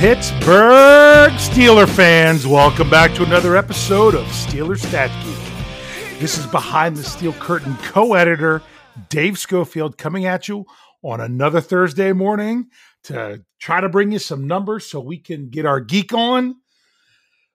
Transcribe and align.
Pittsburgh 0.00 1.30
Steeler 1.32 1.86
fans, 1.86 2.46
welcome 2.46 2.88
back 2.88 3.12
to 3.16 3.22
another 3.22 3.54
episode 3.54 4.14
of 4.14 4.24
Steeler 4.28 4.78
Stat 4.78 5.10
Geek. 5.22 6.18
This 6.18 6.38
is 6.38 6.46
Behind 6.46 6.96
the 6.96 7.04
Steel 7.04 7.34
Curtain 7.34 7.76
co 7.82 8.14
editor 8.14 8.62
Dave 9.10 9.38
Schofield 9.38 9.98
coming 9.98 10.24
at 10.24 10.48
you 10.48 10.64
on 11.02 11.20
another 11.20 11.60
Thursday 11.60 12.14
morning 12.14 12.70
to 13.04 13.44
try 13.58 13.82
to 13.82 13.90
bring 13.90 14.10
you 14.10 14.18
some 14.18 14.46
numbers 14.46 14.86
so 14.86 15.00
we 15.00 15.18
can 15.18 15.50
get 15.50 15.66
our 15.66 15.80
geek 15.80 16.14
on. 16.14 16.54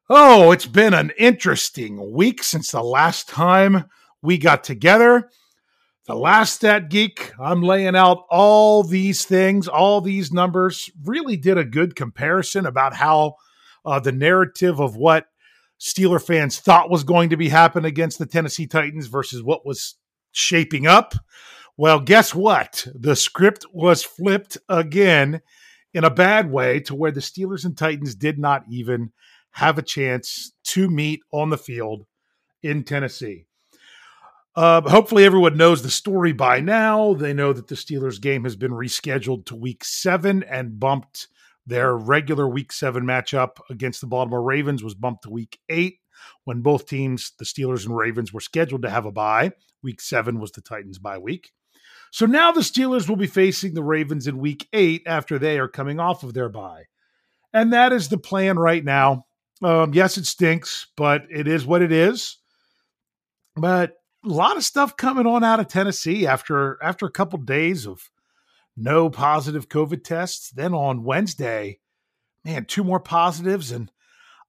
Oh, 0.08 0.52
it's 0.52 0.68
been 0.68 0.94
an 0.94 1.14
interesting 1.18 2.14
week 2.14 2.44
since 2.44 2.70
the 2.70 2.84
last 2.84 3.28
time 3.28 3.86
we 4.22 4.38
got 4.38 4.64
together. 4.64 5.32
The 6.08 6.16
last 6.16 6.54
stat 6.54 6.90
geek, 6.90 7.34
I'm 7.40 7.64
laying 7.64 7.96
out 7.96 8.26
all 8.30 8.84
these 8.84 9.26
things, 9.26 9.68
all 9.68 10.02
these 10.02 10.32
numbers, 10.32 10.92
really 11.04 11.36
did 11.36 11.58
a 11.58 11.66
good 11.66 11.96
comparison 11.96 12.68
about 12.68 12.94
how 12.94 13.38
uh, 13.84 14.00
the 14.00 14.12
narrative 14.12 14.80
of 14.80 14.96
what 14.96 15.26
Steeler 15.80 16.24
fans 16.24 16.60
thought 16.60 16.92
was 16.92 17.04
going 17.04 17.32
to 17.32 17.38
be 17.38 17.50
happening 17.50 17.90
against 17.90 18.20
the 18.20 18.28
Tennessee 18.28 18.68
Titans 18.68 19.08
versus 19.08 19.42
what 19.42 19.66
was 19.66 19.96
shaping 20.32 20.86
up. 20.86 21.16
Well, 21.76 22.00
guess 22.00 22.36
what? 22.36 22.86
The 22.94 23.16
script 23.16 23.66
was 23.74 24.04
flipped 24.04 24.60
again 24.70 25.42
in 25.96 26.04
a 26.04 26.12
bad 26.12 26.52
way 26.52 26.82
to 26.82 26.94
where 26.94 27.12
the 27.12 27.20
Steelers 27.20 27.66
and 27.66 27.76
Titans 27.76 28.14
did 28.14 28.38
not 28.38 28.64
even 28.70 29.12
have 29.54 29.80
a 29.80 29.82
chance 29.82 30.54
to 30.66 30.88
meet 30.88 31.22
on 31.32 31.50
the 31.50 31.58
field 31.58 32.06
in 32.62 32.84
Tennessee. 32.84 33.48
Uh, 34.56 34.82
hopefully, 34.90 35.26
everyone 35.26 35.58
knows 35.58 35.84
the 35.84 35.90
story 35.90 36.32
by 36.32 36.62
now. 36.62 37.14
They 37.14 37.34
know 37.34 37.52
that 37.52 37.68
the 37.68 37.76
Steelers 37.76 38.22
game 38.22 38.46
has 38.46 38.56
been 38.56 38.72
rescheduled 38.72 39.46
to 39.48 39.56
week 39.56 39.84
seven 39.84 40.44
and 40.44 40.80
bumped 40.80 41.28
their 41.68 41.96
regular 41.96 42.48
week 42.48 42.72
seven 42.72 43.04
matchup 43.04 43.58
against 43.70 44.00
the 44.00 44.08
Baltimore 44.08 44.42
Ravens 44.42 44.84
was 44.84 44.94
bumped 44.94 45.24
to 45.24 45.30
week 45.30 45.60
eight 45.68 46.00
when 46.46 46.62
both 46.62 46.88
teams, 46.88 47.34
the 47.38 47.46
Steelers 47.46 47.86
and 47.86 47.98
Ravens, 47.98 48.32
were 48.32 48.40
scheduled 48.40 48.84
to 48.84 48.90
have 48.90 49.06
a 49.06 49.12
bye. 49.12 49.52
Week 49.84 50.00
seven 50.00 50.40
was 50.40 50.52
the 50.52 50.62
Titans' 50.62 51.00
bye 51.00 51.18
week. 51.18 51.52
So 52.12 52.26
now 52.26 52.54
the 52.54 52.62
Steelers 52.62 53.10
will 53.10 53.18
be 53.18 53.28
facing 53.28 53.74
the 53.74 53.84
Ravens 53.84 54.26
in 54.26 54.38
week 54.38 54.70
eight 54.72 55.04
after 55.06 55.38
they 55.38 55.60
are 55.60 55.68
coming 55.68 56.00
off 56.00 56.24
of 56.24 56.34
their 56.34 56.48
bye. 56.48 56.86
And 57.52 57.74
that 57.74 57.92
is 57.92 58.08
the 58.08 58.18
plan 58.18 58.58
right 58.58 58.84
now. 58.84 59.26
Um, 59.62 59.94
yes, 59.94 60.18
it 60.18 60.26
stinks, 60.26 60.88
but 60.96 61.24
it 61.30 61.48
is 61.48 61.66
what 61.66 61.82
it 61.82 61.92
is. 61.92 62.38
But 63.56 63.96
a 64.26 64.30
lot 64.30 64.58
of 64.58 64.64
stuff 64.64 64.98
coming 64.98 65.26
on 65.26 65.44
out 65.44 65.60
of 65.60 65.68
Tennessee 65.68 66.26
after 66.26 66.82
after 66.82 67.06
a 67.06 67.12
couple 67.12 67.40
days 67.40 67.86
of 67.86 68.10
no 68.76 69.10
positive 69.10 69.70
COVID 69.70 70.04
tests. 70.04 70.50
Then 70.52 70.74
on 70.74 71.04
Wednesday, 71.04 71.80
man, 72.44 72.66
two 72.66 72.84
more 72.84 73.00
positives, 73.00 73.72
and 73.72 73.92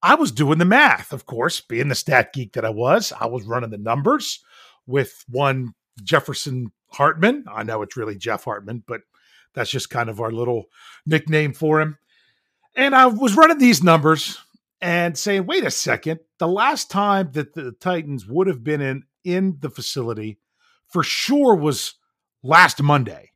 I 0.02 0.14
was 0.14 0.32
doing 0.32 0.58
the 0.58 0.64
math. 0.64 1.12
Of 1.12 1.26
course, 1.26 1.60
being 1.60 1.88
the 1.88 1.94
stat 1.94 2.32
geek 2.32 2.52
that 2.54 2.64
I 2.64 2.70
was, 2.70 3.12
I 3.18 3.26
was 3.26 3.44
running 3.44 3.70
the 3.70 3.78
numbers 3.78 4.42
with 4.86 5.24
one 5.28 5.74
Jefferson 6.02 6.72
Hartman. 6.88 7.44
I 7.50 7.62
know 7.62 7.82
it's 7.82 7.96
really 7.96 8.16
Jeff 8.16 8.44
Hartman, 8.44 8.82
but 8.86 9.02
that's 9.54 9.70
just 9.70 9.90
kind 9.90 10.08
of 10.08 10.20
our 10.20 10.30
little 10.30 10.66
nickname 11.06 11.52
for 11.52 11.80
him. 11.80 11.98
And 12.74 12.94
I 12.94 13.06
was 13.06 13.36
running 13.36 13.58
these 13.58 13.82
numbers 13.82 14.38
and 14.80 15.16
saying, 15.16 15.46
wait 15.46 15.64
a 15.64 15.70
second, 15.70 16.20
the 16.38 16.46
last 16.46 16.90
time 16.90 17.30
that 17.32 17.54
the 17.54 17.72
Titans 17.72 18.26
would 18.26 18.46
have 18.46 18.62
been 18.62 18.82
in 18.82 19.04
in 19.26 19.56
the 19.60 19.70
facility 19.70 20.38
for 20.86 21.02
sure 21.02 21.54
was 21.56 21.94
last 22.42 22.82
Monday. 22.82 23.32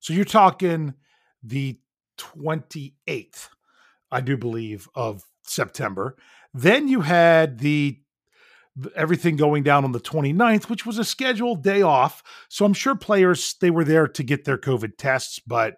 So 0.00 0.14
you're 0.14 0.24
talking 0.24 0.94
the 1.42 1.78
28th, 2.18 3.48
I 4.10 4.20
do 4.22 4.36
believe, 4.36 4.88
of 4.94 5.24
September. 5.42 6.16
Then 6.54 6.88
you 6.88 7.02
had 7.02 7.58
the 7.58 8.00
everything 8.96 9.36
going 9.36 9.62
down 9.62 9.84
on 9.84 9.92
the 9.92 10.00
29th, 10.00 10.70
which 10.70 10.86
was 10.86 10.96
a 10.96 11.04
scheduled 11.04 11.62
day 11.62 11.82
off. 11.82 12.22
So 12.48 12.64
I'm 12.64 12.72
sure 12.72 12.94
players 12.94 13.56
they 13.60 13.70
were 13.70 13.84
there 13.84 14.08
to 14.08 14.22
get 14.22 14.44
their 14.44 14.56
COVID 14.56 14.96
tests, 14.96 15.38
but 15.38 15.76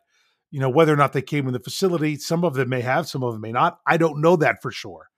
you 0.50 0.60
know 0.60 0.70
whether 0.70 0.92
or 0.92 0.96
not 0.96 1.12
they 1.12 1.22
came 1.22 1.46
in 1.46 1.52
the 1.52 1.58
facility, 1.58 2.16
some 2.16 2.44
of 2.44 2.54
them 2.54 2.68
may 2.68 2.82
have, 2.82 3.08
some 3.08 3.24
of 3.24 3.32
them 3.32 3.40
may 3.40 3.52
not. 3.52 3.78
I 3.86 3.96
don't 3.96 4.20
know 4.20 4.36
that 4.36 4.62
for 4.62 4.70
sure. 4.70 5.08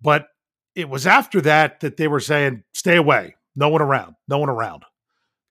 But 0.00 0.26
it 0.74 0.88
was 0.88 1.06
after 1.06 1.40
that 1.42 1.80
that 1.80 1.96
they 1.96 2.08
were 2.08 2.20
saying 2.20 2.64
stay 2.72 2.96
away. 2.96 3.36
No 3.56 3.68
one 3.68 3.82
around. 3.82 4.16
No 4.28 4.38
one 4.38 4.50
around. 4.50 4.84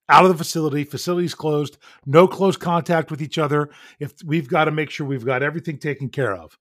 Out 0.10 0.26
of 0.26 0.32
the 0.32 0.38
facility. 0.38 0.84
Facilities 0.84 1.36
closed. 1.36 1.78
No 2.06 2.28
close 2.28 2.58
contact 2.58 3.10
with 3.10 3.22
each 3.22 3.38
other. 3.38 3.70
If 4.00 4.14
we've 4.26 4.48
got 4.48 4.66
to 4.66 4.72
make 4.72 4.90
sure 4.90 5.08
we've 5.08 5.26
got 5.26 5.44
everything 5.44 5.78
taken 5.78 6.10
care 6.10 6.36
of. 6.36 6.58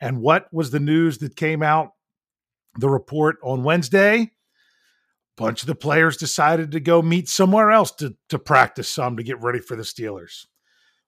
And 0.00 0.20
what 0.20 0.52
was 0.52 0.70
the 0.70 0.80
news 0.80 1.18
that 1.18 1.36
came 1.36 1.62
out? 1.62 1.92
The 2.78 2.88
report 2.88 3.36
on 3.42 3.64
Wednesday. 3.64 4.32
Bunch 5.36 5.62
of 5.62 5.66
the 5.66 5.74
players 5.74 6.18
decided 6.18 6.72
to 6.72 6.80
go 6.80 7.00
meet 7.00 7.28
somewhere 7.28 7.70
else 7.70 7.90
to, 7.92 8.14
to 8.28 8.38
practice 8.38 8.88
some 8.88 9.16
to 9.16 9.22
get 9.22 9.40
ready 9.40 9.60
for 9.60 9.76
the 9.76 9.82
Steelers 9.82 10.46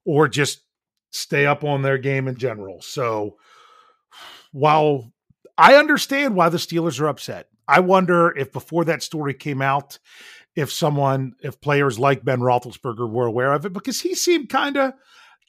or 0.07 0.29
just 0.29 0.63
stay 1.13 1.47
up 1.47 1.63
on 1.63 1.83
their 1.83 1.99
game 1.99 2.27
in 2.27 2.37
general. 2.37 2.81
So 2.81 3.37
while 4.53 5.13
I 5.59 5.75
understand 5.75 6.35
why 6.35 6.49
the 6.49 6.59
Steelers 6.59 7.01
are 7.01 7.09
upset, 7.09 7.49
I 7.67 7.81
wonder 7.81 8.37
if 8.37 8.53
before 8.53 8.85
that 8.87 9.03
story 9.03 9.35
came 9.35 9.63
out, 9.63 9.99
if 10.55 10.71
someone, 10.71 11.35
if 11.43 11.61
players 11.61 11.99
like 11.99 12.25
Ben 12.25 12.41
Roethlisberger 12.41 13.11
were 13.11 13.27
aware 13.27 13.53
of 13.53 13.67
it, 13.67 13.73
because 13.73 14.01
he 14.01 14.15
seemed 14.15 14.49
kind 14.49 14.77
of, 14.77 14.93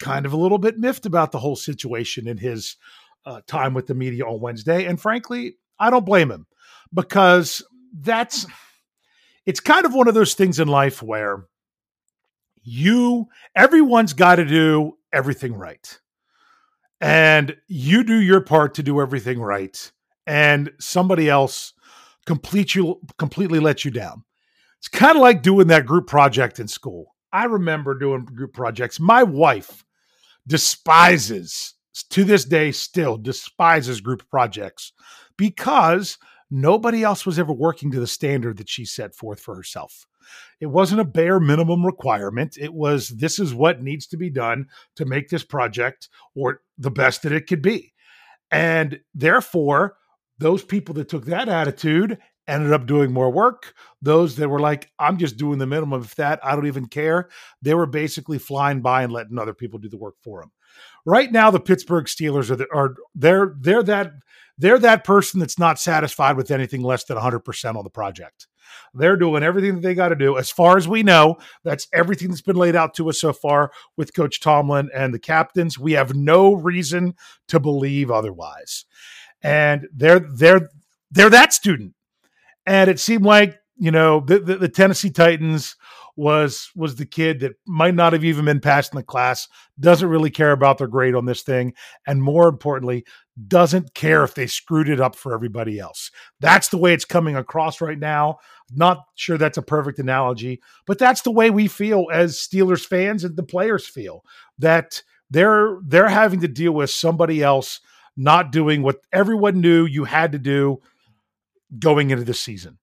kind 0.02 0.25
of 0.25 0.34
a 0.34 0.38
little 0.38 0.58
bit 0.58 0.80
miffed 0.80 1.06
about 1.06 1.31
the 1.31 1.40
whole 1.40 1.56
situation 1.56 2.28
in 2.28 2.38
his 2.38 2.78
uh, 3.25 3.42
time 3.48 3.74
with 3.74 3.88
the 3.88 3.94
media 3.94 4.25
on 4.25 4.40
Wednesday. 4.40 4.86
And 4.86 5.00
frankly, 5.00 5.58
I 5.80 5.90
don't 5.90 6.06
blame 6.06 6.31
him 6.31 6.48
because 6.94 7.62
that's, 7.94 8.46
it's 9.46 9.59
kind 9.59 9.86
of 9.86 9.94
one 9.94 10.08
of 10.08 10.14
those 10.14 10.34
things 10.34 10.59
in 10.59 10.68
life 10.68 11.04
where 11.04 11.46
you, 12.64 13.28
everyone's 13.56 14.14
got 14.14 14.36
to 14.36 14.46
do 14.46 14.98
everything 15.14 15.54
right. 15.54 16.00
And 17.00 17.56
you 17.68 18.04
do 18.04 18.20
your 18.20 18.42
part 18.42 18.74
to 18.75 18.84
do 18.84 19.02
everything 19.02 19.40
right. 19.40 19.92
And 20.25 20.72
somebody 20.80 21.30
else 21.30 21.74
complete 22.25 22.75
you 22.75 23.02
completely 23.18 23.59
let 23.59 23.86
you 23.86 23.91
down. 23.91 24.24
It's 24.80 24.88
kind 24.88 25.16
of 25.16 25.22
like 25.22 25.41
doing 25.41 25.68
that 25.68 25.86
group 25.86 26.08
project 26.08 26.59
in 26.59 26.68
school. 26.68 27.16
I 27.31 27.46
remember 27.46 27.97
doing 27.97 28.25
group 28.25 28.53
projects. 28.53 29.00
My 29.00 29.24
wife 29.24 29.84
despises 30.47 31.74
to 32.09 32.24
this 32.24 32.46
day 32.46 32.72
still 32.72 33.18
despises 33.18 34.02
group 34.02 34.30
projects 34.30 34.94
because 35.38 36.18
nobody 36.52 37.03
else 37.03 37.25
was 37.25 37.40
ever 37.40 37.53
working 37.53 37.91
to 37.91 38.00
the 38.00 38.08
standard 38.08 38.57
that 38.57 38.69
she 38.69 38.86
set 38.86 39.16
forth 39.16 39.40
for 39.40 39.56
herself. 39.56 40.06
It 40.59 40.68
wasn't 40.68 41.02
a 41.02 41.06
bare 41.06 41.40
minimum 41.40 41.86
requirement. 41.86 42.57
It 42.59 42.74
was 42.74 43.09
this 43.09 43.40
is 43.40 43.53
what 43.53 43.84
needs 43.84 44.07
to 44.07 44.18
be 44.18 44.30
done 44.30 44.68
to 44.96 45.06
make 45.06 45.30
this 45.30 45.44
project 45.44 46.09
or 46.36 46.62
the 46.78 46.92
best 46.92 47.24
that 47.24 47.31
it 47.31 47.47
could 47.47 47.62
be. 47.62 47.94
And 48.52 49.00
therefore, 49.13 49.96
those 50.38 50.63
people 50.63 50.96
that 50.96 51.09
took 51.09 51.25
that 51.25 51.50
attitude 51.50 52.18
ended 52.47 52.73
up 52.73 52.85
doing 52.85 53.12
more 53.12 53.31
work. 53.31 53.73
Those 54.01 54.35
that 54.35 54.50
were 54.50 54.59
like, 54.59 54.91
I'm 55.00 55.18
just 55.18 55.38
doing 55.38 55.57
the 55.57 55.66
minimum 55.66 55.94
of 55.94 56.16
that, 56.16 56.40
I 56.44 56.56
don't 56.56 56.68
even 56.68 56.88
care. 56.88 57.29
They 57.62 57.73
were 57.73 57.88
basically 57.88 58.38
flying 58.38 58.81
by 58.81 59.03
and 59.03 59.12
letting 59.12 59.40
other 59.40 59.53
people 59.53 59.79
do 59.79 59.90
the 59.90 59.97
work 59.97 60.16
for 60.22 60.41
them. 60.41 60.51
Right 61.06 61.31
now, 61.31 61.51
the 61.51 61.59
Pittsburgh 61.59 62.06
Steelers 62.06 62.50
are 62.50 62.56
the, 62.56 62.68
are 62.74 62.95
they're 63.13 63.56
they're 63.59 63.84
that 63.84 64.13
they're 64.57 64.79
that 64.79 65.03
person 65.03 65.40
that's 65.40 65.59
not 65.59 65.79
satisfied 65.79 66.36
with 66.36 66.51
anything 66.51 66.81
less 66.81 67.06
than 67.06 67.15
100 67.15 67.39
percent 67.39 67.77
on 67.77 67.83
the 67.83 67.89
project. 67.89 68.48
They're 68.94 69.15
doing 69.15 69.44
everything 69.44 69.75
that 69.75 69.81
they 69.81 69.94
got 69.94 70.10
to 70.10 70.15
do. 70.15 70.38
As 70.38 70.51
far 70.51 70.75
as 70.75 70.88
we 70.88 71.04
know, 71.04 71.38
that's 71.63 71.88
everything 71.94 72.30
that's 72.30 72.42
been 72.42 72.56
laid 72.56 72.75
out 72.75 72.94
to 72.95 73.10
us 73.10 73.21
so 73.21 73.31
far 73.31 73.71
with 73.95 74.15
Coach 74.15 74.42
Tomlin 74.42 74.89
and 74.94 75.13
the 75.13 75.19
captains. 75.19 75.80
We 75.80 75.94
have 75.94 76.15
no 76.15 76.54
reason 76.54 77.15
to 77.48 77.60
believe 77.60 78.12
otherwise 78.12 78.86
and 79.45 79.88
they're 79.95 80.19
they're 80.19 80.69
they're 81.12 81.30
that 81.30 81.53
student. 81.53 81.94
And 82.65 82.89
it 82.89 83.00
seemed 83.00 83.24
like 83.25 83.56
you 83.77 83.92
know 83.92 84.21
the, 84.21 84.39
the, 84.39 84.56
the 84.56 84.69
Tennessee 84.69 85.12
Titans 85.12 85.75
was 86.18 86.71
was 86.75 86.95
the 86.95 87.06
kid 87.06 87.42
that 87.42 87.53
might 87.68 87.94
not 87.94 88.13
have 88.13 88.24
even 88.24 88.45
been 88.45 88.59
passed 88.59 88.92
in 88.92 88.97
the 88.97 89.03
class, 89.03 89.47
doesn't 89.80 90.09
really 90.09 90.31
care 90.31 90.51
about 90.51 90.80
their 90.80 90.88
grade 90.88 91.13
on 91.13 91.25
this 91.25 91.44
thing, 91.44 91.74
and 92.07 92.24
more 92.24 92.47
importantly, 92.47 93.06
doesn't 93.47 93.94
care 93.94 94.24
if 94.24 94.33
they 94.33 94.47
screwed 94.47 94.89
it 94.89 95.00
up 95.00 95.15
for 95.15 95.33
everybody 95.33 95.77
else. 95.77 96.09
That's 96.39 96.69
the 96.69 96.77
way 96.77 96.94
it's 96.94 97.06
coming 97.06 97.36
across 97.36 97.81
right 97.81 98.00
now. 98.00 98.39
Not 98.71 99.03
sure 99.13 99.38
that's 99.38 99.59
a 99.59 99.62
perfect 99.62 100.00
analogy, 100.00 100.59
but 100.88 100.98
that's 100.98 101.21
the 101.21 101.31
way 101.31 101.51
we 101.51 101.68
feel 101.68 102.07
as 102.12 102.38
Steelers 102.38 102.86
fans 102.86 103.24
and 103.24 103.36
the 103.36 103.44
players 103.44 103.86
feel 103.88 104.24
that 104.57 105.03
they're 105.30 105.77
they're 105.86 106.07
having 106.07 106.39
to 106.39 106.48
deal 106.48 106.71
with 106.71 106.89
somebody 106.89 107.44
else 107.44 107.80
not 108.17 108.51
doing 108.51 108.81
what 108.81 108.97
everyone 109.12 109.62
knew 109.62 109.85
you 109.85 110.06
had 110.06 110.31
to 110.31 110.39
do 110.39 110.81
going 111.79 112.12
into 112.12 112.23
the 112.23 112.33
season. 112.33 112.77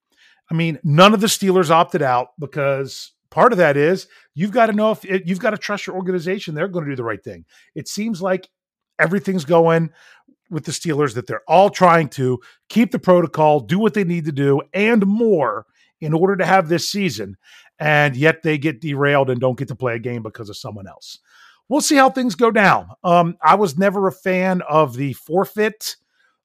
I 0.50 0.54
mean, 0.54 0.78
none 0.84 1.14
of 1.14 1.20
the 1.20 1.26
Steelers 1.26 1.70
opted 1.70 2.02
out 2.02 2.28
because 2.38 3.12
part 3.30 3.52
of 3.52 3.58
that 3.58 3.76
is 3.76 4.06
you've 4.34 4.50
got 4.52 4.66
to 4.66 4.72
know 4.72 4.90
if 4.90 5.04
it, 5.04 5.26
you've 5.26 5.38
got 5.38 5.50
to 5.50 5.58
trust 5.58 5.86
your 5.86 5.96
organization. 5.96 6.54
They're 6.54 6.68
going 6.68 6.84
to 6.84 6.90
do 6.90 6.96
the 6.96 7.04
right 7.04 7.22
thing. 7.22 7.46
It 7.74 7.88
seems 7.88 8.20
like 8.20 8.48
everything's 8.98 9.44
going 9.44 9.90
with 10.50 10.64
the 10.66 10.72
Steelers, 10.72 11.14
that 11.14 11.26
they're 11.26 11.42
all 11.48 11.70
trying 11.70 12.08
to 12.10 12.38
keep 12.68 12.90
the 12.90 12.98
protocol, 12.98 13.60
do 13.60 13.78
what 13.78 13.94
they 13.94 14.04
need 14.04 14.26
to 14.26 14.32
do, 14.32 14.60
and 14.74 15.06
more 15.06 15.64
in 16.00 16.12
order 16.12 16.36
to 16.36 16.44
have 16.44 16.68
this 16.68 16.90
season. 16.90 17.36
And 17.78 18.14
yet 18.14 18.42
they 18.42 18.58
get 18.58 18.80
derailed 18.80 19.30
and 19.30 19.40
don't 19.40 19.58
get 19.58 19.68
to 19.68 19.74
play 19.74 19.94
a 19.94 19.98
game 19.98 20.22
because 20.22 20.50
of 20.50 20.56
someone 20.56 20.86
else. 20.86 21.18
We'll 21.72 21.80
see 21.80 21.96
how 21.96 22.10
things 22.10 22.34
go 22.34 22.50
down. 22.50 22.90
Um, 23.02 23.38
I 23.42 23.54
was 23.54 23.78
never 23.78 24.06
a 24.06 24.12
fan 24.12 24.60
of 24.68 24.94
the 24.94 25.14
forfeit. 25.14 25.96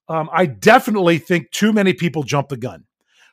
Um, 0.08 0.30
I 0.32 0.46
definitely 0.46 1.18
think 1.18 1.50
too 1.50 1.70
many 1.70 1.92
people 1.92 2.22
jump 2.22 2.48
the 2.48 2.56
gun. 2.56 2.86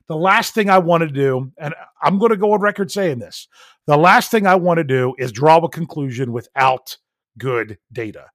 The 0.09 0.17
last 0.17 0.53
thing 0.53 0.69
I 0.69 0.79
want 0.79 1.03
to 1.03 1.09
do, 1.09 1.53
and 1.57 1.73
I'm 2.01 2.19
going 2.19 2.31
to 2.31 2.37
go 2.37 2.51
on 2.51 2.59
record 2.59 2.91
saying 2.91 3.19
this, 3.19 3.47
the 3.87 3.95
last 3.95 4.29
thing 4.29 4.45
I 4.45 4.55
want 4.55 4.79
to 4.79 4.83
do 4.83 5.15
is 5.17 5.31
draw 5.31 5.55
a 5.59 5.69
conclusion 5.69 6.33
without 6.33 6.97
good 7.37 7.77
data. 7.93 8.25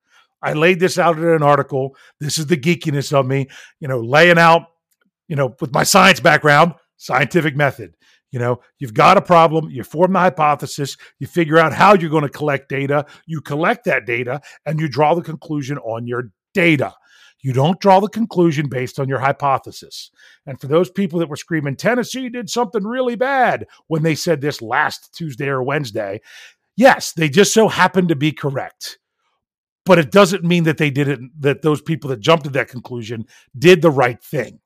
I 0.41 0.55
laid 0.55 0.81
this 0.81 0.99
out 0.99 1.19
in 1.19 1.29
an 1.29 1.43
article. 1.43 1.95
This 2.19 2.39
is 2.39 2.47
the 2.47 2.56
geekiness 2.56 3.13
of 3.13 3.27
me, 3.27 3.47
you 3.79 3.89
know, 3.89 4.01
laying 4.01 4.39
out, 4.39 4.69
you 5.29 5.37
know, 5.37 5.55
with 5.61 5.75
my 5.75 5.83
science 5.83 6.19
background, 6.19 6.77
scientific 6.97 7.56
method. 7.56 7.95
You 8.31 8.38
know, 8.38 8.61
you've 8.79 8.94
got 8.94 9.17
a 9.17 9.23
problem, 9.23 9.71
you 9.71 9.82
form 9.82 10.12
the 10.12 10.21
hypothesis, 10.21 10.97
you 11.19 11.27
figure 11.27 11.59
out 11.59 11.73
how 11.73 11.94
you're 11.94 12.11
going 12.11 12.23
to 12.23 12.29
collect 12.29 12.69
data, 12.69 13.06
you 13.27 13.41
collect 13.41 13.85
that 13.85 14.06
data, 14.06 14.41
and 14.65 14.79
you 14.79 14.88
draw 14.88 15.15
the 15.15 15.23
conclusion 15.23 15.79
on 15.79 16.06
your 16.06 16.31
data. 16.55 16.94
You 17.43 17.53
don't 17.53 17.81
draw 17.81 18.00
the 18.00 18.09
conclusion 18.09 18.69
based 18.69 19.00
on 19.00 19.09
your 19.09 19.19
hypothesis. 19.19 20.11
And 20.47 20.61
for 20.61 20.67
those 20.67 20.91
people 20.91 21.19
that 21.21 21.29
were 21.29 21.37
screaming, 21.37 21.75
Tennessee 21.75 22.29
did 22.29 22.50
something 22.50 22.85
really 22.85 23.17
bad 23.17 23.67
when 23.87 24.03
they 24.03 24.15
said 24.15 24.41
this 24.41 24.61
last 24.61 25.15
Tuesday 25.15 25.49
or 25.49 25.62
Wednesday, 25.62 26.21
yes, 26.77 27.12
they 27.12 27.29
just 27.29 27.55
so 27.55 27.69
happened 27.69 28.09
to 28.09 28.17
be 28.17 28.32
correct. 28.32 28.99
But 29.87 29.99
it 29.99 30.12
doesn't 30.12 30.44
mean 30.44 30.65
that 30.65 30.77
they 30.77 30.91
didn't, 30.91 31.32
that 31.41 31.62
those 31.62 31.81
people 31.81 32.11
that 32.11 32.21
jumped 32.21 32.44
to 32.44 32.50
that 32.50 32.69
conclusion 32.69 33.25
did 33.59 33.81
the 33.81 33.91
right 33.91 34.23
thing. 34.23 34.61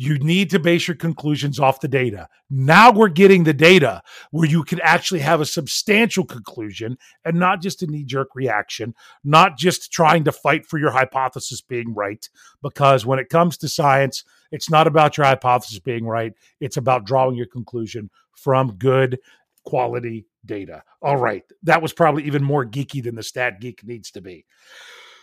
You 0.00 0.16
need 0.18 0.48
to 0.50 0.60
base 0.60 0.86
your 0.86 0.96
conclusions 0.96 1.58
off 1.58 1.80
the 1.80 1.88
data. 1.88 2.28
Now 2.48 2.92
we're 2.92 3.08
getting 3.08 3.42
the 3.42 3.52
data 3.52 4.00
where 4.30 4.48
you 4.48 4.62
can 4.62 4.80
actually 4.80 5.18
have 5.20 5.40
a 5.40 5.46
substantial 5.46 6.24
conclusion 6.24 6.96
and 7.24 7.36
not 7.36 7.60
just 7.60 7.82
a 7.82 7.86
knee 7.88 8.04
jerk 8.04 8.28
reaction, 8.36 8.94
not 9.24 9.58
just 9.58 9.92
trying 9.92 10.22
to 10.24 10.32
fight 10.32 10.64
for 10.64 10.78
your 10.78 10.92
hypothesis 10.92 11.60
being 11.60 11.94
right. 11.94 12.28
Because 12.62 13.04
when 13.04 13.18
it 13.18 13.28
comes 13.28 13.56
to 13.58 13.68
science, 13.68 14.22
it's 14.52 14.70
not 14.70 14.86
about 14.86 15.16
your 15.16 15.26
hypothesis 15.26 15.80
being 15.80 16.06
right, 16.06 16.32
it's 16.60 16.76
about 16.76 17.04
drawing 17.04 17.34
your 17.34 17.46
conclusion 17.46 18.08
from 18.36 18.76
good 18.76 19.18
quality 19.64 20.26
data. 20.46 20.84
All 21.02 21.16
right. 21.16 21.42
That 21.64 21.82
was 21.82 21.92
probably 21.92 22.22
even 22.24 22.44
more 22.44 22.64
geeky 22.64 23.02
than 23.02 23.16
the 23.16 23.22
stat 23.24 23.60
geek 23.60 23.84
needs 23.84 24.12
to 24.12 24.20
be. 24.20 24.46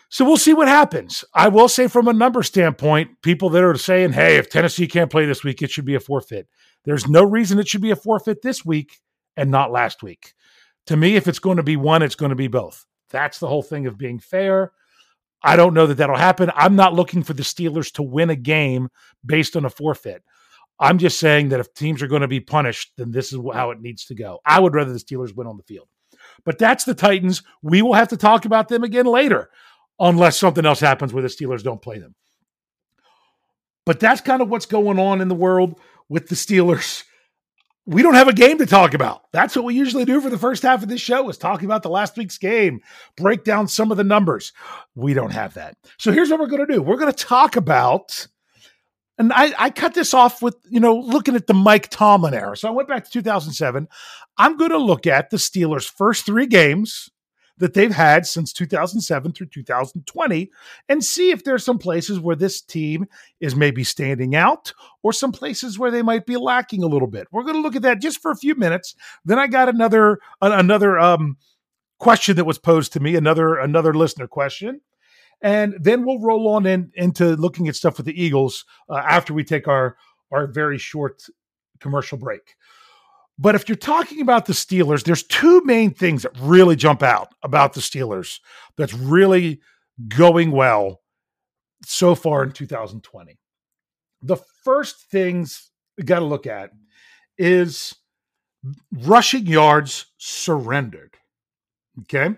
So 0.10 0.24
we'll 0.24 0.38
see 0.38 0.54
what 0.54 0.68
happens. 0.68 1.26
I 1.34 1.48
will 1.48 1.68
say, 1.68 1.88
from 1.88 2.08
a 2.08 2.14
number 2.14 2.44
standpoint, 2.44 3.22
people 3.22 3.50
that 3.50 3.64
are 3.64 3.76
saying, 3.76 4.14
hey, 4.14 4.38
if 4.38 4.50
Tennessee 4.50 4.88
can't 4.88 5.12
play 5.12 5.26
this 5.26 5.44
week, 5.44 5.62
it 5.62 5.72
should 5.72 5.86
be 5.86 5.96
a 5.96 6.00
forfeit. 6.00 6.48
There's 6.84 7.08
no 7.08 7.24
reason 7.24 7.60
it 7.60 7.68
should 7.68 7.82
be 7.82 7.92
a 7.92 7.96
forfeit 7.96 8.42
this 8.42 8.64
week 8.64 9.00
and 9.36 9.50
not 9.50 9.72
last 9.72 10.04
week. 10.04 10.34
To 10.88 10.96
me, 10.96 11.16
if 11.16 11.28
it's 11.28 11.40
going 11.40 11.58
to 11.58 11.64
be 11.64 11.78
one, 11.78 12.04
it's 12.04 12.16
going 12.16 12.30
to 12.30 12.36
be 12.36 12.48
both. 12.48 12.86
That's 13.10 13.40
the 13.40 13.48
whole 13.48 13.64
thing 13.64 13.88
of 13.88 13.98
being 13.98 14.20
fair. 14.20 14.72
I 15.42 15.56
don't 15.56 15.74
know 15.74 15.88
that 15.88 15.96
that'll 15.96 16.16
happen. 16.16 16.52
I'm 16.56 16.76
not 16.76 16.94
looking 16.94 17.24
for 17.24 17.34
the 17.34 17.44
Steelers 17.44 17.92
to 17.94 18.04
win 18.04 18.30
a 18.30 18.36
game 18.36 18.90
based 19.26 19.56
on 19.56 19.66
a 19.66 19.70
forfeit. 19.70 20.24
I'm 20.80 20.98
just 20.98 21.20
saying 21.20 21.50
that 21.50 21.60
if 21.60 21.74
teams 21.74 22.02
are 22.02 22.08
going 22.08 22.22
to 22.22 22.28
be 22.28 22.40
punished, 22.40 22.94
then 22.98 23.12
this 23.12 23.32
is 23.32 23.40
how 23.54 23.72
it 23.72 23.82
needs 23.82 24.06
to 24.06 24.16
go. 24.16 24.40
I 24.46 24.60
would 24.60 24.74
rather 24.74 24.94
the 24.94 25.00
Steelers 25.00 25.36
win 25.36 25.48
on 25.48 25.58
the 25.58 25.64
field. 25.64 25.88
But 26.44 26.60
that's 26.60 26.84
the 26.84 26.96
Titans. 26.96 27.44
We 27.62 27.82
will 27.82 27.94
have 27.94 28.10
to 28.10 28.18
talk 28.18 28.46
about 28.46 28.68
them 28.68 28.84
again 28.84 29.06
later 29.06 29.50
unless 30.00 30.38
something 30.38 30.66
else 30.66 30.80
happens 30.80 31.14
where 31.14 31.24
the 31.24 31.30
Steelers 31.30 31.64
don't 31.64 31.82
play 31.82 32.00
them. 32.00 32.16
But 33.86 34.00
that's 34.00 34.22
kind 34.22 34.42
of 34.42 34.50
what's 34.50 34.66
going 34.66 35.00
on 35.00 35.22
in 35.22 35.28
the 35.28 35.36
world 35.36 35.80
with 36.10 36.28
the 36.28 36.36
Steelers. 36.36 37.04
We 37.86 38.02
don't 38.02 38.16
have 38.16 38.28
a 38.28 38.34
game 38.34 38.58
to 38.58 38.66
talk 38.66 38.96
about. 38.96 39.32
That's 39.32 39.56
what 39.56 39.66
we 39.66 39.76
usually 39.76 40.06
do 40.06 40.20
for 40.20 40.32
the 40.32 40.40
first 40.40 40.64
half 40.64 40.82
of 40.82 40.90
this 40.90 41.02
show 41.02 41.30
is 41.30 41.38
talking 41.38 41.66
about 41.66 41.84
the 41.84 41.90
last 41.90 42.18
week's 42.18 42.40
game, 42.40 42.82
break 43.16 43.44
down 43.44 43.68
some 43.68 43.92
of 43.92 43.98
the 43.98 44.04
numbers. 44.04 44.54
We 44.96 45.14
don't 45.14 45.34
have 45.34 45.54
that. 45.54 45.78
So 46.00 46.12
here's 46.12 46.32
what 46.32 46.40
we're 46.40 46.48
going 46.48 46.66
to 46.66 46.74
do. 46.74 46.82
We're 46.82 46.98
going 46.98 47.14
to 47.14 47.26
talk 47.26 47.56
about 47.56 48.28
and 49.18 49.32
I, 49.32 49.54
I 49.58 49.70
cut 49.70 49.94
this 49.94 50.14
off 50.14 50.42
with, 50.42 50.58
you 50.70 50.80
know, 50.80 50.98
looking 50.98 51.36
at 51.36 51.48
the 51.48 51.54
Mike 51.54 51.90
Tomlin 51.90 52.34
era. 52.34 52.58
So 52.58 52.68
I 52.68 52.72
went 52.72 52.90
back 52.90 53.06
to 53.06 53.12
2007. 53.12 53.88
I'm 54.38 54.58
going 54.58 54.72
to 54.72 54.78
look 54.78 55.08
at 55.08 55.30
the 55.30 55.38
Steelers' 55.38 55.90
first 55.90 56.26
three 56.26 56.48
games 56.48 57.10
that 57.58 57.74
they've 57.74 57.94
had 57.94 58.26
since 58.26 58.52
2007 58.52 59.32
through 59.32 59.48
2020 59.48 60.52
and 60.90 61.04
see 61.04 61.32
if 61.32 61.44
there's 61.44 61.64
some 61.64 61.78
places 61.78 62.20
where 62.20 62.36
this 62.36 62.62
team 62.62 63.08
is 63.40 63.56
maybe 63.56 63.84
standing 63.84 64.36
out 64.36 64.74
or 65.04 65.14
some 65.14 65.32
places 65.32 65.80
where 65.80 65.92
they 65.92 66.02
might 66.02 66.26
be 66.26 66.38
lacking 66.38 66.84
a 66.84 66.88
little 66.88 67.08
bit. 67.08 67.28
We're 67.32 67.44
going 67.44 67.56
to 67.56 67.62
look 67.62 67.76
at 67.76 67.82
that 67.84 68.02
just 68.02 68.22
for 68.22 68.32
a 68.32 68.36
few 68.36 68.56
minutes. 68.56 68.96
Then 69.24 69.40
I 69.40 69.48
got 69.48 69.70
another 69.70 70.20
another 70.42 71.00
um, 71.00 71.38
question 72.00 72.36
that 72.36 72.46
was 72.46 72.60
posed 72.60 72.94
to 72.94 73.00
me, 73.00 73.16
another 73.16 73.58
another 73.58 73.94
listener 73.94 74.28
question. 74.28 74.82
And 75.42 75.76
then 75.80 76.06
we'll 76.06 76.22
roll 76.22 76.48
on 76.50 76.66
in, 76.66 76.92
into 76.96 77.36
looking 77.36 77.68
at 77.68 77.76
stuff 77.76 77.98
with 77.98 78.06
the 78.06 78.22
Eagles 78.22 78.66
uh, 78.90 78.96
after 78.96 79.34
we 79.34 79.44
take 79.44 79.68
our 79.68 79.98
our 80.32 80.48
very 80.48 80.78
short 80.78 81.24
commercial 81.80 82.18
break. 82.18 82.56
But 83.38 83.56
if 83.56 83.68
you're 83.68 83.76
talking 83.76 84.22
about 84.22 84.46
the 84.46 84.54
Steelers, 84.54 85.04
there's 85.04 85.24
two 85.24 85.62
main 85.66 85.92
things 85.92 86.24
that 86.24 86.40
really 86.40 86.76
jump 86.76 87.04
out 87.04 87.34
about 87.44 87.74
the 87.74 87.82
Steelers 87.82 88.40
that's 88.78 88.94
really 88.94 89.62
going 90.08 90.52
well 90.52 91.02
so 91.84 92.16
far 92.16 92.44
in 92.44 92.52
2020. 92.52 93.38
The 94.22 94.38
first 94.64 95.10
things 95.12 95.70
you 95.98 96.06
got 96.06 96.20
to 96.20 96.26
look 96.26 96.48
at 96.48 96.72
is 97.38 97.94
rushing 98.92 99.46
yards 99.46 100.06
surrendered. 100.18 101.18
Okay? 102.02 102.36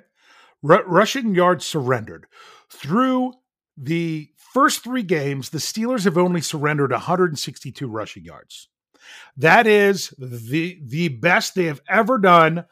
R- 0.68 0.84
rushing 0.86 1.36
yards 1.36 1.66
surrendered. 1.66 2.26
Through 2.70 3.34
the 3.78 4.30
first 4.54 4.84
three 4.84 5.04
games, 5.04 5.50
the 5.52 5.60
Steelers 5.60 6.06
have 6.06 6.18
only 6.18 6.42
surrendered 6.42 6.92
162 6.92 7.88
rushing 7.88 8.24
yards. 8.24 8.68
That 9.38 9.68
is 9.68 10.14
the 10.18 10.80
the 10.84 11.10
best 11.10 11.56
they 11.56 11.66
have 11.66 11.82
ever 11.88 12.18
done 12.18 12.66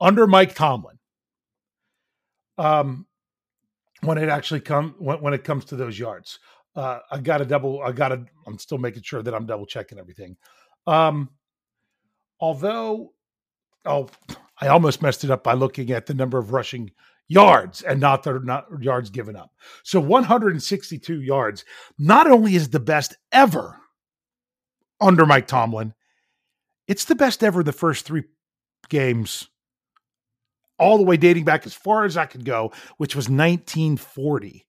under 0.00 0.26
Mike 0.26 0.54
Tomlin. 0.54 0.98
Um, 2.58 3.06
when 4.02 4.18
it 4.18 4.28
actually 4.28 4.60
come 4.60 4.94
when, 4.98 5.20
when 5.20 5.34
it 5.34 5.44
comes 5.44 5.64
to 5.66 5.76
those 5.76 5.98
yards, 5.98 6.38
uh, 6.76 7.00
I 7.10 7.18
got 7.18 7.38
to 7.38 7.44
double. 7.44 7.82
I 7.82 7.92
got 7.92 8.08
to. 8.08 8.24
I'm 8.46 8.58
still 8.58 8.78
making 8.78 9.02
sure 9.02 9.22
that 9.22 9.34
I'm 9.34 9.46
double 9.46 9.66
checking 9.66 9.98
everything. 9.98 10.36
Um, 10.86 11.30
although, 12.40 13.12
oh, 13.84 14.08
I 14.60 14.68
almost 14.68 15.02
messed 15.02 15.24
it 15.24 15.30
up 15.30 15.44
by 15.44 15.54
looking 15.54 15.90
at 15.90 16.06
the 16.06 16.14
number 16.14 16.38
of 16.38 16.52
rushing 16.52 16.90
yards 17.28 17.82
and 17.82 18.00
not 18.00 18.22
the 18.22 18.40
not 18.40 18.66
yards 18.80 19.10
given 19.10 19.36
up. 19.36 19.52
So 19.84 20.00
162 20.00 21.22
yards 21.22 21.64
not 21.98 22.30
only 22.30 22.54
is 22.54 22.68
the 22.68 22.80
best 22.80 23.16
ever 23.32 23.78
under 25.02 25.26
Mike 25.26 25.46
Tomlin. 25.46 25.94
It's 26.88 27.04
the 27.04 27.14
best 27.14 27.44
ever 27.44 27.62
the 27.62 27.72
first 27.72 28.06
three 28.06 28.24
games, 28.88 29.48
all 30.78 30.98
the 30.98 31.04
way 31.04 31.16
dating 31.16 31.44
back 31.44 31.66
as 31.66 31.74
far 31.74 32.04
as 32.04 32.16
I 32.16 32.26
could 32.26 32.44
go, 32.44 32.72
which 32.96 33.14
was 33.14 33.28
1940. 33.28 34.66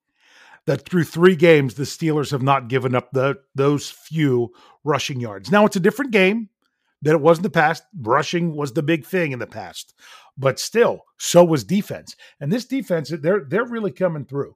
That 0.65 0.87
through 0.87 1.03
three 1.03 1.35
games, 1.35 1.73
the 1.73 1.83
Steelers 1.83 2.31
have 2.31 2.41
not 2.41 2.69
given 2.69 2.95
up 2.95 3.11
the 3.11 3.39
those 3.53 3.89
few 3.89 4.53
rushing 4.85 5.19
yards. 5.19 5.51
Now 5.51 5.65
it's 5.65 5.75
a 5.75 5.81
different 5.81 6.11
game 6.11 6.49
than 7.01 7.15
it 7.15 7.21
was 7.21 7.39
in 7.39 7.43
the 7.43 7.49
past. 7.49 7.83
Rushing 7.99 8.55
was 8.55 8.71
the 8.71 8.81
big 8.81 9.05
thing 9.05 9.33
in 9.33 9.39
the 9.39 9.47
past, 9.47 9.93
but 10.37 10.59
still, 10.59 11.03
so 11.17 11.43
was 11.43 11.65
defense. 11.65 12.15
And 12.39 12.49
this 12.49 12.63
defense, 12.63 13.09
they're 13.09 13.43
they're 13.43 13.65
really 13.65 13.91
coming 13.91 14.23
through. 14.23 14.55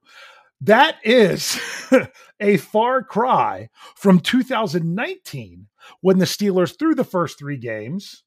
That 0.60 0.96
is 1.04 1.60
a 2.40 2.56
far 2.56 3.02
cry 3.02 3.68
from 3.94 4.20
2019 4.20 5.67
when 6.00 6.18
the 6.18 6.24
Steelers, 6.24 6.78
through 6.78 6.94
the 6.94 7.04
first 7.04 7.38
three 7.38 7.56
games, 7.56 8.22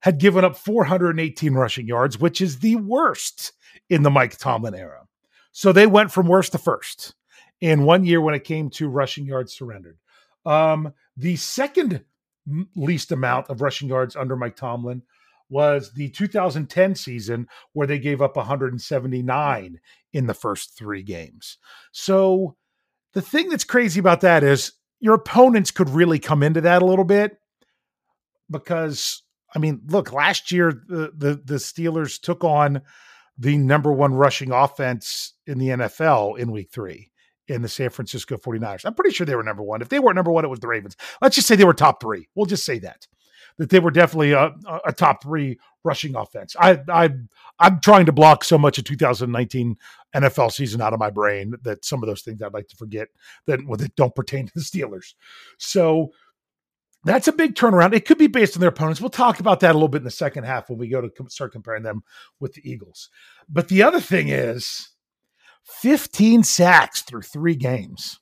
had 0.00 0.18
given 0.18 0.44
up 0.44 0.56
418 0.56 1.54
rushing 1.54 1.86
yards, 1.86 2.18
which 2.18 2.40
is 2.40 2.58
the 2.58 2.76
worst 2.76 3.52
in 3.88 4.02
the 4.02 4.10
Mike 4.10 4.36
Tomlin 4.36 4.74
era. 4.74 5.06
So 5.52 5.72
they 5.72 5.86
went 5.86 6.12
from 6.12 6.28
worst 6.28 6.52
to 6.52 6.58
first 6.58 7.14
in 7.60 7.84
one 7.84 8.04
year 8.04 8.20
when 8.20 8.34
it 8.34 8.44
came 8.44 8.70
to 8.70 8.88
rushing 8.88 9.26
yards 9.26 9.52
surrendered. 9.52 9.98
Um, 10.44 10.92
the 11.16 11.36
second 11.36 12.04
least 12.76 13.10
amount 13.10 13.50
of 13.50 13.62
rushing 13.62 13.88
yards 13.88 14.14
under 14.14 14.36
Mike 14.36 14.56
Tomlin 14.56 15.02
was 15.48 15.92
the 15.92 16.10
2010 16.10 16.94
season 16.94 17.48
where 17.72 17.86
they 17.86 17.98
gave 17.98 18.20
up 18.20 18.36
179 18.36 19.80
in 20.12 20.26
the 20.26 20.34
first 20.34 20.76
three 20.76 21.02
games. 21.02 21.58
So 21.92 22.56
the 23.12 23.22
thing 23.22 23.48
that's 23.48 23.64
crazy 23.64 24.00
about 24.00 24.20
that 24.22 24.42
is 24.42 24.72
your 25.00 25.14
opponents 25.14 25.70
could 25.70 25.90
really 25.90 26.18
come 26.18 26.42
into 26.42 26.60
that 26.62 26.82
a 26.82 26.86
little 26.86 27.04
bit 27.04 27.38
because 28.50 29.22
I 29.54 29.58
mean, 29.58 29.82
look, 29.86 30.12
last 30.12 30.52
year 30.52 30.72
the 30.72 31.12
the, 31.16 31.40
the 31.44 31.54
Steelers 31.54 32.20
took 32.20 32.44
on 32.44 32.82
the 33.38 33.56
number 33.56 33.92
one 33.92 34.14
rushing 34.14 34.50
offense 34.52 35.34
in 35.46 35.58
the 35.58 35.68
NFL 35.68 36.38
in 36.38 36.50
week 36.50 36.70
three 36.72 37.10
in 37.48 37.62
the 37.62 37.68
San 37.68 37.90
Francisco 37.90 38.36
49ers. 38.36 38.84
I'm 38.84 38.94
pretty 38.94 39.14
sure 39.14 39.24
they 39.24 39.36
were 39.36 39.42
number 39.42 39.62
one. 39.62 39.82
If 39.82 39.88
they 39.88 39.98
weren't 39.98 40.16
number 40.16 40.32
one, 40.32 40.44
it 40.44 40.48
was 40.48 40.60
the 40.60 40.68
Ravens. 40.68 40.96
Let's 41.20 41.36
just 41.36 41.46
say 41.46 41.54
they 41.54 41.64
were 41.64 41.74
top 41.74 42.00
three. 42.00 42.28
We'll 42.34 42.46
just 42.46 42.64
say 42.64 42.78
that. 42.80 43.06
That 43.58 43.70
they 43.70 43.78
were 43.78 43.90
definitely 43.90 44.32
a, 44.32 44.52
a 44.84 44.92
top 44.92 45.22
three 45.22 45.58
rushing 45.86 46.16
offense. 46.16 46.54
I, 46.58 46.80
I, 46.88 47.10
I'm 47.58 47.80
trying 47.80 48.06
to 48.06 48.12
block 48.12 48.44
so 48.44 48.58
much 48.58 48.76
of 48.76 48.84
2019 48.84 49.76
NFL 50.14 50.52
season 50.52 50.80
out 50.80 50.92
of 50.92 50.98
my 50.98 51.10
brain 51.10 51.54
that 51.62 51.84
some 51.84 52.02
of 52.02 52.08
those 52.08 52.22
things 52.22 52.42
I'd 52.42 52.52
like 52.52 52.68
to 52.68 52.76
forget 52.76 53.08
that, 53.46 53.64
well, 53.66 53.76
that 53.78 53.96
don't 53.96 54.14
pertain 54.14 54.46
to 54.46 54.52
the 54.54 54.60
Steelers. 54.60 55.14
So 55.58 56.10
that's 57.04 57.28
a 57.28 57.32
big 57.32 57.54
turnaround. 57.54 57.94
It 57.94 58.04
could 58.04 58.18
be 58.18 58.26
based 58.26 58.56
on 58.56 58.60
their 58.60 58.70
opponents. 58.70 59.00
We'll 59.00 59.10
talk 59.10 59.38
about 59.38 59.60
that 59.60 59.72
a 59.72 59.78
little 59.78 59.88
bit 59.88 59.98
in 59.98 60.04
the 60.04 60.10
second 60.10 60.44
half 60.44 60.68
when 60.68 60.78
we 60.78 60.88
go 60.88 61.00
to 61.00 61.10
start 61.28 61.52
comparing 61.52 61.84
them 61.84 62.02
with 62.40 62.54
the 62.54 62.68
Eagles. 62.68 63.08
But 63.48 63.68
the 63.68 63.84
other 63.84 64.00
thing 64.00 64.28
is 64.28 64.90
15 65.64 66.42
sacks 66.42 67.02
through 67.02 67.22
three 67.22 67.54
games. 67.54 68.18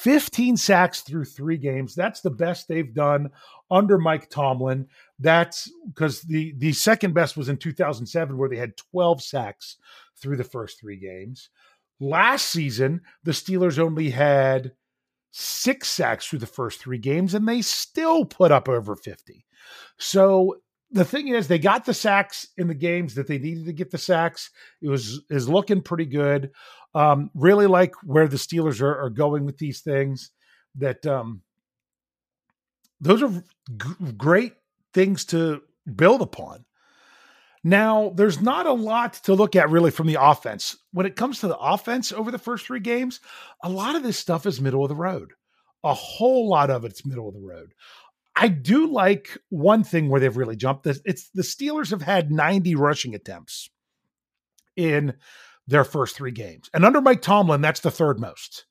15 0.00 0.56
sacks 0.56 1.02
through 1.02 1.26
three 1.26 1.58
games. 1.58 1.94
That's 1.94 2.22
the 2.22 2.30
best 2.30 2.68
they've 2.68 2.94
done 2.94 3.30
under 3.70 3.98
Mike 3.98 4.30
Tomlin. 4.30 4.88
That's 5.20 5.70
because 5.86 6.22
the 6.22 6.54
the 6.56 6.72
second 6.72 7.12
best 7.12 7.36
was 7.36 7.50
in 7.50 7.58
2007, 7.58 8.36
where 8.36 8.48
they 8.48 8.56
had 8.56 8.76
12 8.76 9.22
sacks 9.22 9.76
through 10.16 10.36
the 10.36 10.44
first 10.44 10.80
three 10.80 10.96
games. 10.96 11.50
Last 12.00 12.46
season, 12.46 13.02
the 13.24 13.32
Steelers 13.32 13.78
only 13.78 14.08
had 14.08 14.72
six 15.30 15.88
sacks 15.88 16.26
through 16.26 16.38
the 16.38 16.46
first 16.46 16.80
three 16.80 16.98
games, 16.98 17.34
and 17.34 17.46
they 17.46 17.60
still 17.60 18.24
put 18.24 18.50
up 18.50 18.68
over 18.68 18.96
50. 18.96 19.44
So 19.98 20.56
the 20.90 21.04
thing 21.04 21.28
is, 21.28 21.46
they 21.46 21.58
got 21.58 21.84
the 21.84 21.94
sacks 21.94 22.48
in 22.56 22.66
the 22.66 22.74
games 22.74 23.14
that 23.14 23.26
they 23.26 23.38
needed 23.38 23.66
to 23.66 23.74
get 23.74 23.90
the 23.90 23.98
sacks. 23.98 24.50
It 24.80 24.88
was 24.88 25.20
is 25.28 25.50
looking 25.50 25.82
pretty 25.82 26.06
good. 26.06 26.50
Um, 26.94 27.30
really 27.34 27.66
like 27.66 27.92
where 28.02 28.26
the 28.26 28.38
Steelers 28.38 28.80
are, 28.80 28.98
are 29.04 29.10
going 29.10 29.44
with 29.44 29.58
these 29.58 29.80
things. 29.80 30.30
That 30.76 31.04
um, 31.04 31.42
those 33.00 33.22
are 33.22 33.30
g- 33.30 34.12
great 34.16 34.54
things 34.94 35.24
to 35.26 35.62
build 35.96 36.22
upon. 36.22 36.64
Now, 37.62 38.12
there's 38.16 38.40
not 38.40 38.66
a 38.66 38.72
lot 38.72 39.14
to 39.24 39.34
look 39.34 39.54
at 39.54 39.70
really 39.70 39.90
from 39.90 40.06
the 40.06 40.18
offense. 40.20 40.76
When 40.92 41.04
it 41.04 41.16
comes 41.16 41.40
to 41.40 41.48
the 41.48 41.58
offense 41.58 42.10
over 42.10 42.30
the 42.30 42.38
first 42.38 42.66
three 42.66 42.80
games, 42.80 43.20
a 43.62 43.68
lot 43.68 43.96
of 43.96 44.02
this 44.02 44.18
stuff 44.18 44.46
is 44.46 44.60
middle 44.60 44.82
of 44.82 44.88
the 44.88 44.94
road. 44.94 45.32
A 45.84 45.92
whole 45.92 46.48
lot 46.48 46.70
of 46.70 46.84
it's 46.84 47.04
middle 47.04 47.28
of 47.28 47.34
the 47.34 47.40
road. 47.40 47.74
I 48.34 48.48
do 48.48 48.90
like 48.90 49.36
one 49.50 49.84
thing 49.84 50.08
where 50.08 50.20
they've 50.20 50.36
really 50.36 50.56
jumped. 50.56 50.86
It's 50.86 51.28
the 51.30 51.42
Steelers 51.42 51.90
have 51.90 52.02
had 52.02 52.30
90 52.30 52.74
rushing 52.76 53.14
attempts 53.14 53.68
in 54.76 55.14
their 55.66 55.84
first 55.84 56.16
three 56.16 56.30
games. 56.30 56.70
And 56.72 56.84
under 56.84 57.00
Mike 57.00 57.20
Tomlin, 57.20 57.60
that's 57.60 57.80
the 57.80 57.90
third 57.90 58.18
most. 58.18 58.64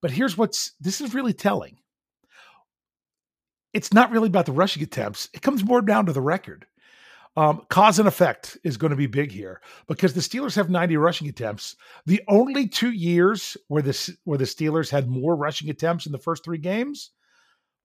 But 0.00 0.12
here's 0.12 0.36
what's 0.38 0.72
this 0.80 1.00
is 1.00 1.14
really 1.14 1.32
telling. 1.32 1.78
It's 3.72 3.92
not 3.92 4.10
really 4.10 4.28
about 4.28 4.46
the 4.46 4.52
rushing 4.52 4.82
attempts. 4.82 5.28
It 5.34 5.42
comes 5.42 5.64
more 5.64 5.82
down 5.82 6.06
to 6.06 6.12
the 6.12 6.20
record. 6.20 6.66
Um, 7.36 7.62
cause 7.68 8.00
and 8.00 8.08
effect 8.08 8.58
is 8.64 8.76
going 8.76 8.90
to 8.90 8.96
be 8.96 9.06
big 9.06 9.30
here 9.30 9.60
because 9.86 10.12
the 10.12 10.20
Steelers 10.20 10.56
have 10.56 10.70
90 10.70 10.96
rushing 10.96 11.28
attempts. 11.28 11.76
The 12.04 12.20
only 12.26 12.66
two 12.66 12.90
years 12.90 13.56
where 13.68 13.82
the 13.82 14.16
where 14.24 14.38
the 14.38 14.44
Steelers 14.44 14.90
had 14.90 15.08
more 15.08 15.36
rushing 15.36 15.70
attempts 15.70 16.06
in 16.06 16.10
the 16.10 16.18
first 16.18 16.44
three 16.44 16.58
games 16.58 17.12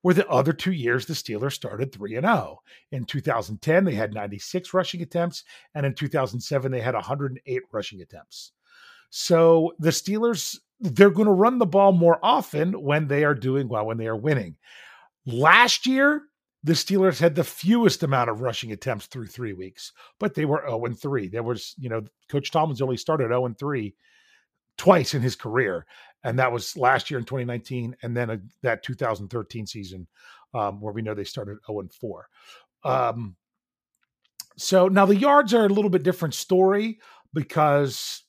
were 0.02 0.14
the 0.14 0.28
other 0.28 0.54
two 0.54 0.72
years 0.72 1.06
the 1.06 1.14
Steelers 1.14 1.54
started 1.54 1.94
3 1.94 2.16
and 2.16 2.26
0. 2.26 2.62
In 2.92 3.06
2010 3.06 3.86
they 3.86 3.94
had 3.94 4.14
96 4.14 4.74
rushing 4.74 5.02
attempts 5.04 5.44
and 5.76 5.86
in 5.86 5.94
2007 5.94 6.72
they 6.72 6.82
had 6.82 6.96
108 6.96 7.62
rushing 7.72 8.02
attempts. 8.02 8.54
So 9.12 9.74
the 9.78 9.92
Steelers 9.92 10.58
they're 10.80 11.12
going 11.12 11.28
to 11.28 11.34
run 11.34 11.60
the 11.60 11.66
ball 11.66 11.92
more 11.92 12.20
often 12.24 12.74
when 12.82 13.08
they 13.08 13.24
are 13.24 13.36
doing 13.36 13.70
well 13.70 13.86
when 13.86 13.98
they 13.98 14.08
are 14.08 14.18
winning. 14.18 14.58
Last 15.26 15.86
year 15.86 16.24
the 16.64 16.74
Steelers 16.74 17.20
had 17.20 17.36
the 17.36 17.44
fewest 17.44 18.04
amount 18.04 18.30
of 18.30 18.42
rushing 18.42 18.72
attempts 18.72 19.08
through 19.08 19.28
three 19.28 19.54
weeks, 19.54 19.92
but 20.18 20.34
they 20.34 20.46
were 20.46 20.64
0 20.66 20.86
and 20.86 20.98
3. 20.98 21.28
There 21.28 21.44
was, 21.44 21.76
you 21.78 21.90
know, 21.90 22.04
Coach 22.30 22.52
Tomlin's 22.52 22.82
only 22.82 22.98
started 22.98 23.28
0 23.28 23.46
and 23.46 23.58
3 23.58 23.94
twice 24.78 25.14
in 25.14 25.22
his 25.22 25.36
career. 25.36 25.86
And 26.24 26.40
that 26.40 26.54
was 26.54 26.78
last 26.78 27.12
year 27.12 27.20
in 27.20 27.26
2019, 27.26 27.98
and 28.02 28.16
then 28.16 28.30
a, 28.30 28.40
that 28.62 28.82
2013 28.82 29.68
season 29.68 30.08
um, 30.54 30.80
where 30.80 30.94
we 30.94 31.02
know 31.02 31.14
they 31.14 31.26
started 31.26 31.58
0 31.68 31.82
and 31.82 31.94
4. 31.94 32.30
Um, 32.86 33.36
so 34.56 34.88
now 34.88 35.06
the 35.06 35.18
yards 35.18 35.54
are 35.54 35.66
a 35.66 35.70
little 35.70 35.90
bit 35.90 36.04
different 36.04 36.34
story 36.34 37.00
because 37.34 38.24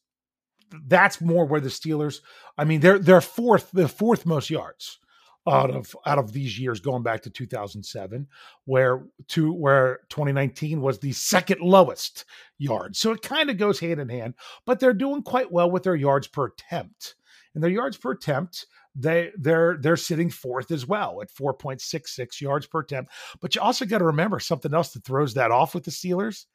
that's 0.87 1.21
more 1.21 1.45
where 1.45 1.61
the 1.61 1.69
Steelers, 1.69 2.19
I 2.59 2.65
mean, 2.65 2.81
they're 2.81 2.99
they're 2.99 3.21
fourth, 3.21 3.71
the 3.73 3.87
fourth 3.87 4.27
most 4.27 4.51
yards 4.51 4.99
out 5.47 5.71
of 5.71 5.95
out 6.07 6.19
of 6.19 6.33
these 6.33 6.59
years 6.59 6.81
going 6.81 7.03
back 7.03 7.23
to 7.23 7.31
2007 7.31 8.27
where 8.65 9.05
to 9.29 9.53
where 9.53 10.01
2019 10.09 10.81
was 10.81 10.99
the 10.99 11.13
second 11.13 11.61
lowest 11.61 12.25
yard. 12.59 12.97
So 12.97 13.13
it 13.13 13.23
kind 13.23 13.51
of 13.51 13.59
goes 13.59 13.79
hand 13.79 14.01
in 14.01 14.09
hand 14.09 14.35
but 14.65 14.81
they're 14.81 14.95
doing 14.95 15.23
quite 15.23 15.53
well 15.53 15.71
with 15.71 15.83
their 15.83 15.97
yards 15.97 16.27
per 16.27 16.47
attempt. 16.47 17.17
And 17.55 17.63
their 17.63 17.71
yards 17.71 17.97
per 17.97 18.13
attempt 18.13 18.67
they 18.95 19.33
they're 19.37 19.77
they're 19.77 19.97
sitting 19.97 20.31
fourth 20.31 20.71
as 20.71 20.87
well 20.87 21.21
at 21.21 21.33
4.66 21.33 22.41
yards 22.41 22.67
per 22.67 22.81
attempt. 22.81 23.13
But 23.41 23.55
you 23.55 23.61
also 23.61 23.85
got 23.85 23.99
to 23.99 24.05
remember 24.05 24.41
something 24.41 24.73
else 24.73 24.93
that 24.93 25.05
throws 25.05 25.35
that 25.35 25.51
off 25.51 25.75
with 25.75 25.85
the 25.85 25.91
Steelers 25.91 26.47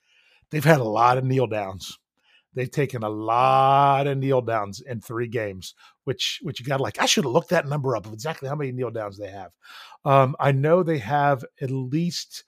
they've 0.52 0.64
had 0.64 0.80
a 0.80 0.84
lot 0.84 1.18
of 1.18 1.24
kneel 1.24 1.48
downs 1.48 2.00
They've 2.60 2.70
taken 2.70 3.04
a 3.04 3.10
lot 3.10 4.06
of 4.06 4.18
kneel 4.18 4.42
downs 4.42 4.82
in 4.82 5.00
three 5.00 5.30
games, 5.30 5.76
which 6.04 6.42
which 6.42 6.60
you 6.60 6.66
got 6.66 6.82
like. 6.82 7.02
I 7.02 7.06
should 7.06 7.24
have 7.24 7.32
looked 7.32 7.52
that 7.52 7.70
number 7.70 7.96
up 7.96 8.06
of 8.06 8.12
exactly 8.12 8.50
how 8.50 8.56
many 8.56 8.74
kneel 8.74 8.92
downs 8.92 9.18
they 9.18 9.30
have. 9.30 9.54
Um, 10.04 10.36
I 10.42 10.52
know 10.52 10.84
they 10.84 10.98
have 10.98 11.46
at 11.62 11.72
least. 11.72 12.44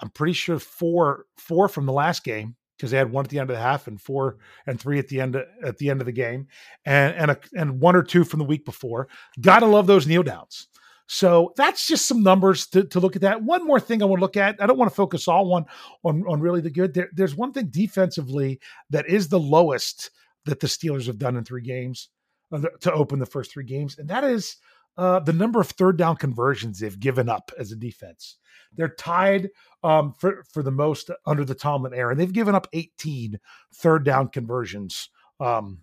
I'm 0.00 0.10
pretty 0.10 0.34
sure 0.34 0.58
four 0.58 1.24
four 1.38 1.66
from 1.70 1.86
the 1.86 1.94
last 1.94 2.24
game 2.24 2.56
because 2.76 2.90
they 2.90 2.98
had 2.98 3.10
one 3.10 3.24
at 3.24 3.30
the 3.30 3.38
end 3.38 3.48
of 3.48 3.56
the 3.56 3.62
half 3.62 3.86
and 3.86 3.98
four 3.98 4.36
and 4.66 4.78
three 4.78 4.98
at 4.98 5.08
the 5.08 5.22
end 5.22 5.34
of, 5.34 5.46
at 5.64 5.78
the 5.78 5.88
end 5.88 6.02
of 6.02 6.04
the 6.04 6.12
game, 6.12 6.48
and 6.84 7.14
and 7.14 7.30
a, 7.30 7.38
and 7.56 7.80
one 7.80 7.96
or 7.96 8.02
two 8.02 8.22
from 8.22 8.38
the 8.38 8.44
week 8.44 8.66
before. 8.66 9.08
Gotta 9.40 9.64
love 9.64 9.86
those 9.86 10.06
kneel 10.06 10.24
downs. 10.24 10.68
So 11.08 11.52
that's 11.56 11.86
just 11.86 12.06
some 12.06 12.22
numbers 12.22 12.66
to, 12.68 12.84
to 12.84 13.00
look 13.00 13.14
at 13.14 13.22
that. 13.22 13.42
One 13.42 13.64
more 13.64 13.78
thing 13.78 14.02
I 14.02 14.06
want 14.06 14.18
to 14.18 14.24
look 14.24 14.36
at. 14.36 14.60
I 14.60 14.66
don't 14.66 14.78
want 14.78 14.90
to 14.90 14.96
focus 14.96 15.28
all 15.28 15.54
on 15.54 15.64
on, 16.04 16.24
on 16.28 16.40
really 16.40 16.60
the 16.60 16.70
good. 16.70 16.94
There, 16.94 17.08
there's 17.12 17.36
one 17.36 17.52
thing 17.52 17.68
defensively 17.70 18.60
that 18.90 19.08
is 19.08 19.28
the 19.28 19.38
lowest 19.38 20.10
that 20.46 20.60
the 20.60 20.66
Steelers 20.66 21.06
have 21.06 21.18
done 21.18 21.36
in 21.36 21.44
three 21.44 21.62
games 21.62 22.08
uh, 22.52 22.60
to 22.80 22.92
open 22.92 23.18
the 23.18 23.26
first 23.26 23.52
three 23.52 23.64
games, 23.64 23.98
and 23.98 24.08
that 24.08 24.24
is 24.24 24.56
uh, 24.96 25.20
the 25.20 25.32
number 25.32 25.60
of 25.60 25.68
third 25.68 25.96
down 25.96 26.16
conversions 26.16 26.78
they've 26.78 26.98
given 26.98 27.28
up 27.28 27.52
as 27.58 27.70
a 27.70 27.76
defense. 27.76 28.36
They're 28.74 28.88
tied 28.88 29.50
um, 29.82 30.12
for 30.18 30.44
for 30.52 30.62
the 30.62 30.70
most 30.70 31.10
under 31.24 31.44
the 31.44 31.54
Tomlin 31.54 31.94
era. 31.94 32.10
And 32.10 32.20
they've 32.20 32.32
given 32.32 32.54
up 32.54 32.66
18 32.72 33.38
third 33.74 34.04
down 34.04 34.28
conversions 34.28 35.08
um, 35.38 35.82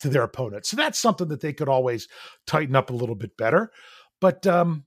to 0.00 0.08
their 0.08 0.22
opponents. 0.22 0.68
So 0.68 0.76
that's 0.76 0.98
something 0.98 1.28
that 1.28 1.40
they 1.40 1.52
could 1.52 1.68
always 1.68 2.08
tighten 2.46 2.76
up 2.76 2.90
a 2.90 2.94
little 2.94 3.14
bit 3.14 3.36
better. 3.36 3.72
But 4.22 4.46
um, 4.46 4.84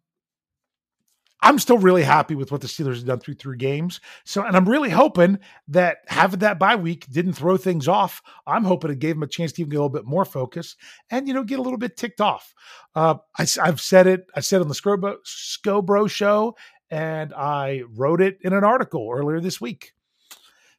I'm 1.42 1.60
still 1.60 1.78
really 1.78 2.04
happy 2.04 2.36
with 2.36 2.54
what 2.54 2.62
the 2.62 2.68
Steelers 2.68 2.96
have 2.96 3.06
done 3.06 3.20
through 3.20 3.34
three 3.34 3.58
games. 3.58 4.00
So, 4.24 4.46
and 4.46 4.56
I'm 4.56 4.68
really 4.68 4.90
hoping 4.90 5.40
that 5.68 5.98
having 6.08 6.40
that 6.40 6.58
bye 6.58 6.78
week 6.78 7.06
didn't 7.12 7.34
throw 7.34 7.58
things 7.58 7.90
off. 7.90 8.22
I'm 8.48 8.64
hoping 8.64 8.92
it 8.92 9.00
gave 9.00 9.16
them 9.16 9.24
a 9.24 9.28
chance 9.28 9.52
to 9.52 9.62
even 9.62 9.72
get 9.72 9.76
a 9.76 9.82
little 9.82 9.90
bit 9.90 10.06
more 10.06 10.24
focus 10.24 10.78
and 11.12 11.28
you 11.28 11.34
know 11.34 11.44
get 11.44 11.60
a 11.60 11.62
little 11.62 11.78
bit 11.78 11.98
ticked 11.98 12.22
off. 12.22 12.56
Uh, 12.96 13.16
I, 13.38 13.46
have 13.66 13.82
said 13.82 14.08
it. 14.08 14.26
I 14.38 14.40
said 14.40 14.62
on 14.62 14.70
the 14.70 14.74
Scobro, 14.74 15.18
Scobro 15.26 16.10
show, 16.10 16.56
and 16.90 17.34
I 17.34 17.84
wrote 17.94 18.22
it 18.22 18.38
in 18.40 18.54
an 18.54 18.64
article 18.64 19.12
earlier 19.14 19.42
this 19.42 19.60
week. 19.60 19.92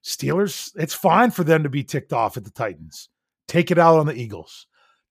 Steelers, 0.02 0.72
it's 0.76 0.94
fine 0.94 1.30
for 1.30 1.44
them 1.44 1.62
to 1.62 1.68
be 1.68 1.84
ticked 1.84 2.14
off 2.14 2.38
at 2.38 2.44
the 2.44 2.50
Titans. 2.50 3.10
Take 3.48 3.70
it 3.70 3.78
out 3.78 3.98
on 3.98 4.06
the 4.06 4.14
Eagles 4.14 4.66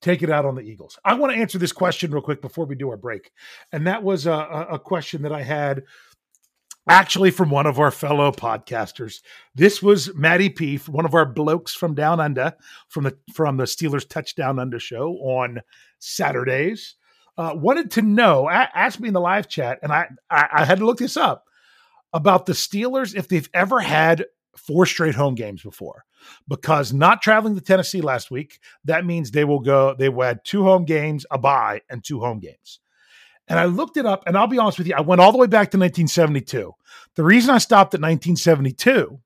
take 0.05 0.21
it 0.21 0.29
out 0.29 0.45
on 0.45 0.55
the 0.55 0.61
Eagles. 0.61 0.99
I 1.03 1.15
want 1.15 1.33
to 1.33 1.39
answer 1.39 1.57
this 1.57 1.71
question 1.71 2.11
real 2.11 2.21
quick 2.21 2.39
before 2.39 2.65
we 2.65 2.75
do 2.75 2.89
our 2.91 2.97
break. 2.97 3.31
And 3.71 3.87
that 3.87 4.03
was 4.03 4.27
a, 4.27 4.67
a 4.69 4.79
question 4.79 5.23
that 5.23 5.31
I 5.31 5.41
had 5.41 5.81
actually 6.87 7.31
from 7.31 7.49
one 7.49 7.65
of 7.65 7.79
our 7.79 7.89
fellow 7.89 8.31
podcasters. 8.31 9.21
This 9.55 9.81
was 9.81 10.13
Matty 10.13 10.49
P, 10.49 10.77
one 10.77 11.05
of 11.05 11.15
our 11.15 11.25
blokes 11.25 11.73
from 11.73 11.95
down 11.95 12.19
under, 12.19 12.53
from 12.87 13.05
the 13.05 13.17
from 13.33 13.57
the 13.57 13.63
Steelers 13.63 14.07
Touchdown 14.07 14.59
Under 14.59 14.79
show 14.79 15.13
on 15.13 15.61
Saturdays. 15.97 16.95
Uh, 17.37 17.53
wanted 17.55 17.91
to 17.91 18.01
know, 18.01 18.47
asked 18.47 18.99
me 18.99 19.07
in 19.07 19.13
the 19.13 19.19
live 19.19 19.49
chat, 19.49 19.79
and 19.81 19.91
I, 19.91 20.07
I 20.29 20.47
I 20.53 20.65
had 20.65 20.77
to 20.77 20.85
look 20.85 20.99
this 20.99 21.17
up 21.17 21.45
about 22.13 22.45
the 22.45 22.53
Steelers 22.53 23.15
if 23.15 23.27
they've 23.27 23.49
ever 23.53 23.79
had 23.79 24.25
four 24.57 24.85
straight 24.85 25.15
home 25.15 25.35
games 25.35 25.61
before 25.61 26.05
because 26.47 26.93
not 26.93 27.21
traveling 27.21 27.55
to 27.55 27.61
Tennessee 27.61 28.01
last 28.01 28.31
week, 28.31 28.59
that 28.85 29.05
means 29.05 29.31
they 29.31 29.43
will 29.43 29.59
go, 29.59 29.95
they 29.97 30.09
had 30.09 30.43
two 30.43 30.63
home 30.63 30.85
games, 30.85 31.25
a 31.31 31.37
bye, 31.37 31.81
and 31.89 32.03
two 32.03 32.19
home 32.19 32.39
games. 32.39 32.79
And 33.47 33.59
I 33.59 33.65
looked 33.65 33.97
it 33.97 34.05
up, 34.05 34.23
and 34.25 34.35
I'll 34.35 34.47
be 34.47 34.57
honest 34.57 34.79
with 34.79 34.87
you, 34.87 34.95
I 34.95 35.01
went 35.01 35.21
all 35.21 35.31
the 35.31 35.37
way 35.37 35.47
back 35.47 35.69
to 35.71 35.77
1972. 35.77 36.71
The 37.15 37.23
reason 37.23 37.53
I 37.53 37.59
stopped 37.59 37.93
at 37.93 38.01
1972 38.01 39.19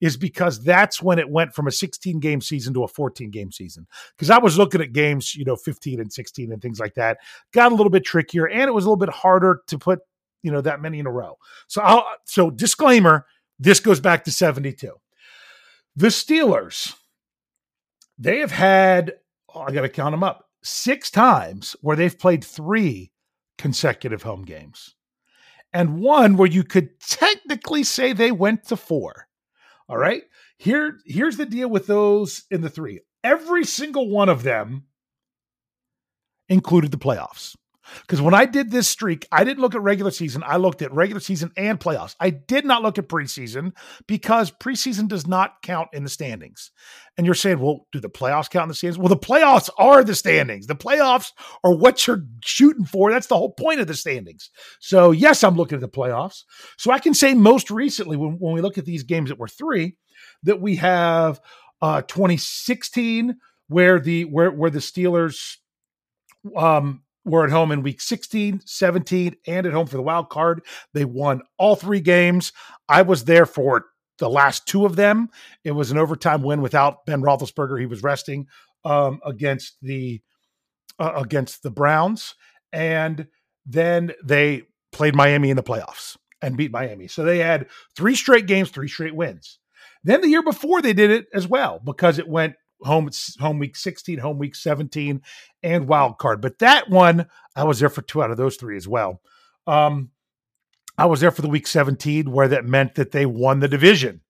is 0.00 0.16
because 0.16 0.62
that's 0.64 1.00
when 1.00 1.20
it 1.20 1.30
went 1.30 1.54
from 1.54 1.68
a 1.68 1.70
16 1.70 2.18
game 2.18 2.40
season 2.40 2.74
to 2.74 2.82
a 2.82 2.88
14 2.88 3.30
game 3.30 3.52
season. 3.52 3.86
Because 4.16 4.30
I 4.30 4.38
was 4.38 4.58
looking 4.58 4.80
at 4.80 4.92
games, 4.92 5.36
you 5.36 5.44
know, 5.44 5.54
15 5.54 6.00
and 6.00 6.12
16 6.12 6.52
and 6.52 6.60
things 6.60 6.80
like 6.80 6.94
that. 6.94 7.18
Got 7.52 7.70
a 7.70 7.74
little 7.76 7.90
bit 7.90 8.04
trickier 8.04 8.48
and 8.48 8.62
it 8.62 8.74
was 8.74 8.84
a 8.84 8.88
little 8.88 8.96
bit 8.96 9.10
harder 9.14 9.62
to 9.68 9.78
put, 9.78 10.00
you 10.42 10.50
know, 10.50 10.60
that 10.60 10.82
many 10.82 10.98
in 10.98 11.06
a 11.06 11.12
row. 11.12 11.38
So 11.68 11.82
I'll 11.82 12.04
so 12.24 12.50
disclaimer, 12.50 13.26
this 13.62 13.80
goes 13.80 14.00
back 14.00 14.24
to 14.24 14.32
72. 14.32 14.92
The 15.94 16.08
Steelers, 16.08 16.94
they 18.18 18.38
have 18.38 18.50
had, 18.50 19.14
oh, 19.54 19.62
I 19.62 19.70
got 19.70 19.82
to 19.82 19.88
count 19.88 20.12
them 20.12 20.24
up, 20.24 20.48
six 20.64 21.10
times 21.10 21.76
where 21.80 21.96
they've 21.96 22.18
played 22.18 22.42
three 22.44 23.12
consecutive 23.58 24.22
home 24.22 24.42
games 24.44 24.96
and 25.72 26.00
one 26.00 26.36
where 26.36 26.48
you 26.48 26.64
could 26.64 26.98
technically 27.00 27.84
say 27.84 28.12
they 28.12 28.32
went 28.32 28.64
to 28.64 28.76
four. 28.76 29.28
All 29.88 29.96
right. 29.96 30.22
Here, 30.58 30.98
here's 31.06 31.36
the 31.36 31.46
deal 31.46 31.68
with 31.68 31.86
those 31.86 32.44
in 32.50 32.62
the 32.62 32.70
three. 32.70 33.00
Every 33.22 33.64
single 33.64 34.08
one 34.08 34.28
of 34.28 34.42
them 34.42 34.84
included 36.48 36.90
the 36.90 36.98
playoffs. 36.98 37.56
Because 38.02 38.20
when 38.20 38.34
I 38.34 38.44
did 38.44 38.70
this 38.70 38.88
streak, 38.88 39.26
I 39.32 39.44
didn't 39.44 39.60
look 39.60 39.74
at 39.74 39.82
regular 39.82 40.10
season. 40.10 40.42
I 40.46 40.56
looked 40.56 40.82
at 40.82 40.92
regular 40.92 41.20
season 41.20 41.52
and 41.56 41.78
playoffs. 41.78 42.14
I 42.20 42.30
did 42.30 42.64
not 42.64 42.82
look 42.82 42.98
at 42.98 43.08
preseason 43.08 43.72
because 44.06 44.50
preseason 44.50 45.08
does 45.08 45.26
not 45.26 45.62
count 45.62 45.88
in 45.92 46.04
the 46.04 46.10
standings. 46.10 46.70
And 47.16 47.26
you're 47.26 47.34
saying, 47.34 47.58
well, 47.58 47.86
do 47.92 48.00
the 48.00 48.08
playoffs 48.08 48.48
count 48.48 48.64
in 48.64 48.68
the 48.68 48.74
standings? 48.74 48.98
Well, 48.98 49.08
the 49.08 49.16
playoffs 49.16 49.68
are 49.78 50.02
the 50.04 50.14
standings. 50.14 50.66
The 50.66 50.76
playoffs 50.76 51.32
are 51.64 51.74
what 51.74 52.06
you're 52.06 52.24
shooting 52.44 52.84
for. 52.84 53.10
That's 53.10 53.26
the 53.26 53.36
whole 53.36 53.52
point 53.52 53.80
of 53.80 53.86
the 53.86 53.94
standings. 53.94 54.50
So, 54.80 55.10
yes, 55.10 55.44
I'm 55.44 55.56
looking 55.56 55.76
at 55.76 55.82
the 55.82 55.88
playoffs. 55.88 56.44
So 56.78 56.90
I 56.90 56.98
can 56.98 57.14
say 57.14 57.34
most 57.34 57.70
recently, 57.70 58.16
when, 58.16 58.36
when 58.38 58.54
we 58.54 58.60
look 58.60 58.78
at 58.78 58.84
these 58.84 59.02
games 59.02 59.30
that 59.30 59.38
were 59.38 59.48
three, 59.48 59.96
that 60.44 60.60
we 60.60 60.76
have 60.76 61.40
uh 61.80 62.00
2016 62.02 63.36
where 63.68 63.98
the 63.98 64.24
where 64.26 64.50
where 64.50 64.70
the 64.70 64.78
Steelers 64.78 65.56
um 66.56 67.02
were 67.24 67.44
at 67.44 67.50
home 67.50 67.70
in 67.72 67.82
week 67.82 68.00
16, 68.00 68.62
17, 68.64 69.36
and 69.46 69.66
at 69.66 69.72
home 69.72 69.86
for 69.86 69.96
the 69.96 70.02
wild 70.02 70.28
card. 70.28 70.62
They 70.92 71.04
won 71.04 71.42
all 71.58 71.76
three 71.76 72.00
games. 72.00 72.52
I 72.88 73.02
was 73.02 73.24
there 73.24 73.46
for 73.46 73.86
the 74.18 74.28
last 74.28 74.66
two 74.66 74.84
of 74.86 74.96
them. 74.96 75.28
It 75.64 75.72
was 75.72 75.90
an 75.90 75.98
overtime 75.98 76.42
win 76.42 76.62
without 76.62 77.06
Ben 77.06 77.22
Roethlisberger. 77.22 77.80
He 77.80 77.86
was 77.86 78.02
resting 78.02 78.46
um, 78.84 79.20
against 79.24 79.76
the 79.82 80.20
uh, 80.98 81.12
against 81.16 81.62
the 81.62 81.70
Browns, 81.70 82.34
and 82.72 83.26
then 83.64 84.12
they 84.22 84.62
played 84.92 85.14
Miami 85.14 85.50
in 85.50 85.56
the 85.56 85.62
playoffs 85.62 86.16
and 86.42 86.56
beat 86.56 86.72
Miami. 86.72 87.08
So 87.08 87.24
they 87.24 87.38
had 87.38 87.66
three 87.96 88.14
straight 88.14 88.46
games, 88.46 88.70
three 88.70 88.88
straight 88.88 89.14
wins. 89.14 89.58
Then 90.04 90.20
the 90.20 90.28
year 90.28 90.42
before 90.42 90.82
they 90.82 90.92
did 90.92 91.10
it 91.10 91.26
as 91.32 91.46
well 91.46 91.80
because 91.82 92.18
it 92.18 92.28
went 92.28 92.54
home 92.84 93.10
home 93.40 93.58
week 93.58 93.76
16, 93.76 94.18
home 94.18 94.38
week 94.38 94.54
17, 94.54 95.22
and 95.62 95.88
wild 95.88 96.18
card. 96.18 96.40
But 96.40 96.58
that 96.60 96.90
one, 96.90 97.26
I 97.56 97.64
was 97.64 97.80
there 97.80 97.88
for 97.88 98.02
two 98.02 98.22
out 98.22 98.30
of 98.30 98.36
those 98.36 98.56
three 98.56 98.76
as 98.76 98.88
well. 98.88 99.20
Um, 99.66 100.10
I 100.98 101.06
was 101.06 101.20
there 101.20 101.30
for 101.30 101.42
the 101.42 101.48
week 101.48 101.66
17, 101.66 102.30
where 102.30 102.48
that 102.48 102.64
meant 102.64 102.96
that 102.96 103.12
they 103.12 103.26
won 103.26 103.60
the 103.60 103.68
division. 103.68 104.20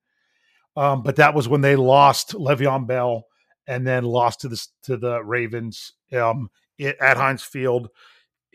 Um, 0.76 1.02
but 1.02 1.16
that 1.16 1.34
was 1.34 1.48
when 1.48 1.60
they 1.60 1.76
lost 1.76 2.32
Le'Veon 2.32 2.86
Bell 2.86 3.24
and 3.66 3.86
then 3.86 4.04
lost 4.04 4.40
to 4.40 4.48
the 4.48 4.66
to 4.84 4.96
the 4.96 5.22
Ravens 5.22 5.92
um, 6.12 6.50
at 6.80 7.16
Heinz 7.16 7.42
Field 7.42 7.88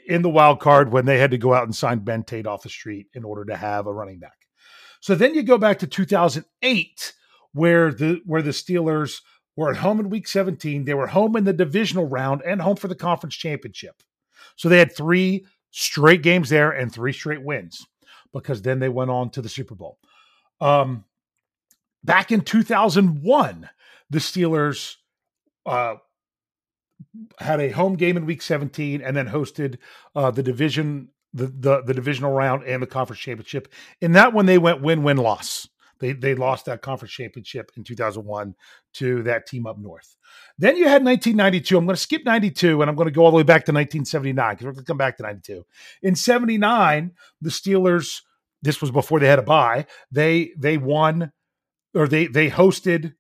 in 0.07 0.21
the 0.21 0.29
wild 0.29 0.59
card 0.59 0.91
when 0.91 1.05
they 1.05 1.19
had 1.19 1.31
to 1.31 1.37
go 1.37 1.53
out 1.53 1.63
and 1.63 1.75
sign 1.75 1.99
Ben 1.99 2.23
Tate 2.23 2.47
off 2.47 2.63
the 2.63 2.69
street 2.69 3.07
in 3.13 3.23
order 3.23 3.45
to 3.45 3.55
have 3.55 3.87
a 3.87 3.93
running 3.93 4.19
back. 4.19 4.47
So 4.99 5.15
then 5.15 5.35
you 5.35 5.43
go 5.43 5.57
back 5.57 5.79
to 5.79 5.87
2008, 5.87 7.13
where 7.51 7.93
the 7.93 8.21
where 8.25 8.41
the 8.41 8.51
Steelers 8.51 9.21
were 9.57 9.71
at 9.71 9.77
home 9.77 9.99
in 9.99 10.09
week 10.09 10.27
17. 10.27 10.85
They 10.85 10.93
were 10.93 11.07
home 11.07 11.35
in 11.35 11.43
the 11.43 11.51
divisional 11.51 12.05
round 12.05 12.41
and 12.45 12.61
home 12.61 12.77
for 12.77 12.87
the 12.87 12.95
conference 12.95 13.35
championship. 13.35 14.01
So 14.55 14.69
they 14.69 14.79
had 14.79 14.95
three 14.95 15.45
straight 15.71 16.21
games 16.21 16.49
there 16.49 16.71
and 16.71 16.93
three 16.93 17.11
straight 17.11 17.43
wins 17.43 17.85
because 18.31 18.61
then 18.61 18.79
they 18.79 18.89
went 18.89 19.11
on 19.11 19.31
to 19.31 19.41
the 19.41 19.49
Super 19.49 19.75
Bowl. 19.75 19.97
Um, 20.61 21.03
back 22.03 22.31
in 22.31 22.41
2001, 22.41 23.69
the 24.09 24.19
Steelers 24.19 24.95
uh, 25.65 25.95
had 27.39 27.59
a 27.59 27.69
home 27.69 27.95
game 27.95 28.15
in 28.15 28.25
week 28.25 28.41
17 28.41 29.01
and 29.01 29.17
then 29.17 29.27
hosted 29.27 29.77
uh, 30.15 30.31
the 30.31 30.43
division 30.43 31.09
the, 31.33 31.47
the 31.47 31.81
the 31.83 31.93
divisional 31.93 32.31
round 32.31 32.63
and 32.63 32.81
the 32.81 32.87
conference 32.87 33.19
championship. 33.19 33.71
In 34.01 34.13
that 34.13 34.33
one, 34.33 34.45
they 34.45 34.57
went 34.57 34.81
win 34.81 35.03
win 35.03 35.17
loss. 35.17 35.67
They 35.99 36.13
they 36.13 36.35
lost 36.35 36.65
that 36.65 36.81
conference 36.81 37.13
championship 37.13 37.71
in 37.75 37.83
2001 37.83 38.55
to 38.93 39.23
that 39.23 39.47
team 39.47 39.65
up 39.65 39.77
north. 39.77 40.15
Then 40.57 40.77
you 40.77 40.85
had 40.85 41.03
1992. 41.03 41.77
I'm 41.77 41.85
going 41.85 41.95
to 41.95 42.01
skip 42.01 42.25
92 42.25 42.81
and 42.81 42.89
I'm 42.89 42.95
going 42.95 43.07
to 43.07 43.13
go 43.13 43.25
all 43.25 43.31
the 43.31 43.37
way 43.37 43.43
back 43.43 43.65
to 43.65 43.71
1979 43.71 44.53
because 44.53 44.65
we're 44.65 44.71
going 44.73 44.85
to 44.85 44.89
come 44.89 44.97
back 44.97 45.17
to 45.17 45.23
92. 45.23 45.65
In 46.01 46.15
79, 46.15 47.11
the 47.41 47.49
Steelers. 47.49 48.21
This 48.63 48.81
was 48.81 48.89
before 48.89 49.19
they 49.19 49.27
had 49.27 49.37
a 49.37 49.43
bye. 49.43 49.85
They 50.11 50.51
they 50.57 50.77
won 50.77 51.31
or 51.93 52.07
they 52.07 52.27
they 52.27 52.49
hosted 52.49 53.13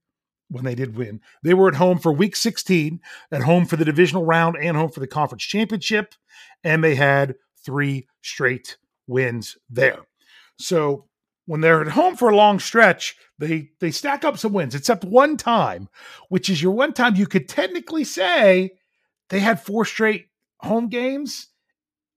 when 0.49 0.63
they 0.63 0.75
did 0.75 0.95
win. 0.95 1.21
They 1.43 1.53
were 1.53 1.67
at 1.67 1.75
home 1.75 1.99
for 1.99 2.11
week 2.11 2.35
16, 2.35 2.99
at 3.31 3.41
home 3.41 3.65
for 3.65 3.75
the 3.75 3.85
divisional 3.85 4.25
round 4.25 4.55
and 4.59 4.77
home 4.77 4.89
for 4.89 4.99
the 4.99 5.07
conference 5.07 5.43
championship, 5.43 6.15
and 6.63 6.83
they 6.83 6.95
had 6.95 7.35
three 7.63 8.07
straight 8.21 8.77
wins 9.07 9.57
there. 9.69 10.05
So 10.57 11.06
when 11.47 11.61
they're 11.61 11.81
at 11.81 11.87
home 11.87 12.15
for 12.15 12.29
a 12.29 12.35
long 12.35 12.59
stretch, 12.59 13.15
they 13.39 13.69
they 13.79 13.89
stack 13.89 14.23
up 14.23 14.37
some 14.37 14.53
wins, 14.53 14.75
except 14.75 15.03
one 15.03 15.37
time, 15.37 15.89
which 16.29 16.49
is 16.49 16.61
your 16.61 16.73
one 16.73 16.93
time 16.93 17.15
you 17.15 17.25
could 17.25 17.49
technically 17.49 18.03
say 18.03 18.71
they 19.29 19.39
had 19.39 19.61
four 19.61 19.85
straight 19.85 20.27
home 20.59 20.89
games 20.89 21.47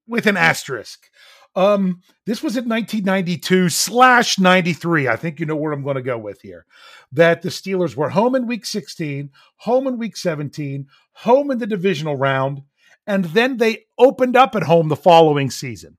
with 0.07 0.27
an 0.27 0.37
asterisk. 0.37 1.09
Um, 1.55 2.03
this 2.27 2.43
was 2.43 2.57
in 2.57 2.69
1992 2.69 3.71
slash 3.71 4.39
93. 4.39 5.09
I 5.09 5.17
think 5.17 5.41
you 5.41 5.47
know 5.47 5.57
where 5.57 5.73
I'm 5.73 5.83
going 5.83 5.97
to 5.97 6.03
go 6.03 6.19
with 6.19 6.43
here. 6.43 6.65
That 7.13 7.43
the 7.43 7.49
Steelers 7.49 7.97
were 7.97 8.11
home 8.11 8.35
in 8.35 8.47
week 8.47 8.67
16, 8.67 9.31
home 9.57 9.87
in 9.87 9.99
week 9.99 10.17
17, 10.17 10.87
home 11.13 11.51
in 11.51 11.59
the 11.59 11.67
divisional 11.67 12.17
round, 12.17 12.63
and 13.07 13.27
then 13.27 13.57
they 13.57 13.85
opened 13.99 14.37
up 14.37 14.55
at 14.55 14.65
home 14.65 14.89
the 14.89 14.97
following 14.97 15.51
season 15.51 15.99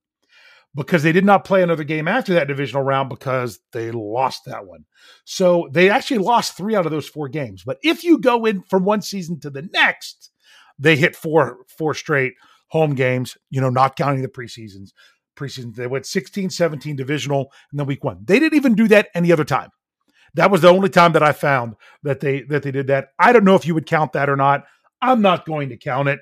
because 0.73 1.03
they 1.03 1.11
did 1.11 1.25
not 1.25 1.43
play 1.43 1.61
another 1.61 1.83
game 1.83 2.07
after 2.07 2.33
that 2.33 2.47
divisional 2.47 2.83
round 2.83 3.09
because 3.09 3.59
they 3.73 3.91
lost 3.91 4.45
that 4.45 4.65
one. 4.65 4.85
So 5.25 5.69
they 5.71 5.89
actually 5.89 6.19
lost 6.19 6.55
three 6.55 6.75
out 6.75 6.85
of 6.85 6.91
those 6.91 7.09
four 7.09 7.27
games. 7.27 7.63
But 7.65 7.77
if 7.83 8.03
you 8.03 8.19
go 8.19 8.45
in 8.45 8.63
from 8.63 8.85
one 8.85 9.01
season 9.01 9.39
to 9.41 9.49
the 9.49 9.67
next, 9.73 10.31
they 10.79 10.95
hit 10.95 11.15
four 11.15 11.65
four 11.77 11.93
straight 11.93 12.33
home 12.67 12.95
games, 12.95 13.37
you 13.49 13.59
know, 13.59 13.69
not 13.69 13.97
counting 13.97 14.21
the 14.21 14.29
preseasons. 14.29 14.91
Preseason, 15.35 15.75
they 15.75 15.87
went 15.87 16.05
16, 16.05 16.49
17 16.49 16.95
divisional, 16.95 17.51
and 17.71 17.79
then 17.79 17.87
week 17.87 18.03
one. 18.03 18.19
They 18.23 18.39
didn't 18.39 18.55
even 18.55 18.75
do 18.75 18.87
that 18.89 19.09
any 19.13 19.31
other 19.31 19.43
time. 19.43 19.69
That 20.35 20.51
was 20.51 20.61
the 20.61 20.69
only 20.69 20.89
time 20.89 21.11
that 21.13 21.23
I 21.23 21.33
found 21.33 21.75
that 22.03 22.21
they 22.21 22.43
that 22.43 22.63
they 22.63 22.71
did 22.71 22.87
that. 22.87 23.09
I 23.19 23.33
don't 23.33 23.43
know 23.43 23.55
if 23.55 23.65
you 23.65 23.73
would 23.73 23.85
count 23.85 24.13
that 24.13 24.29
or 24.29 24.37
not. 24.37 24.63
I'm 25.01 25.21
not 25.21 25.45
going 25.45 25.69
to 25.69 25.77
count 25.77 26.07
it 26.09 26.19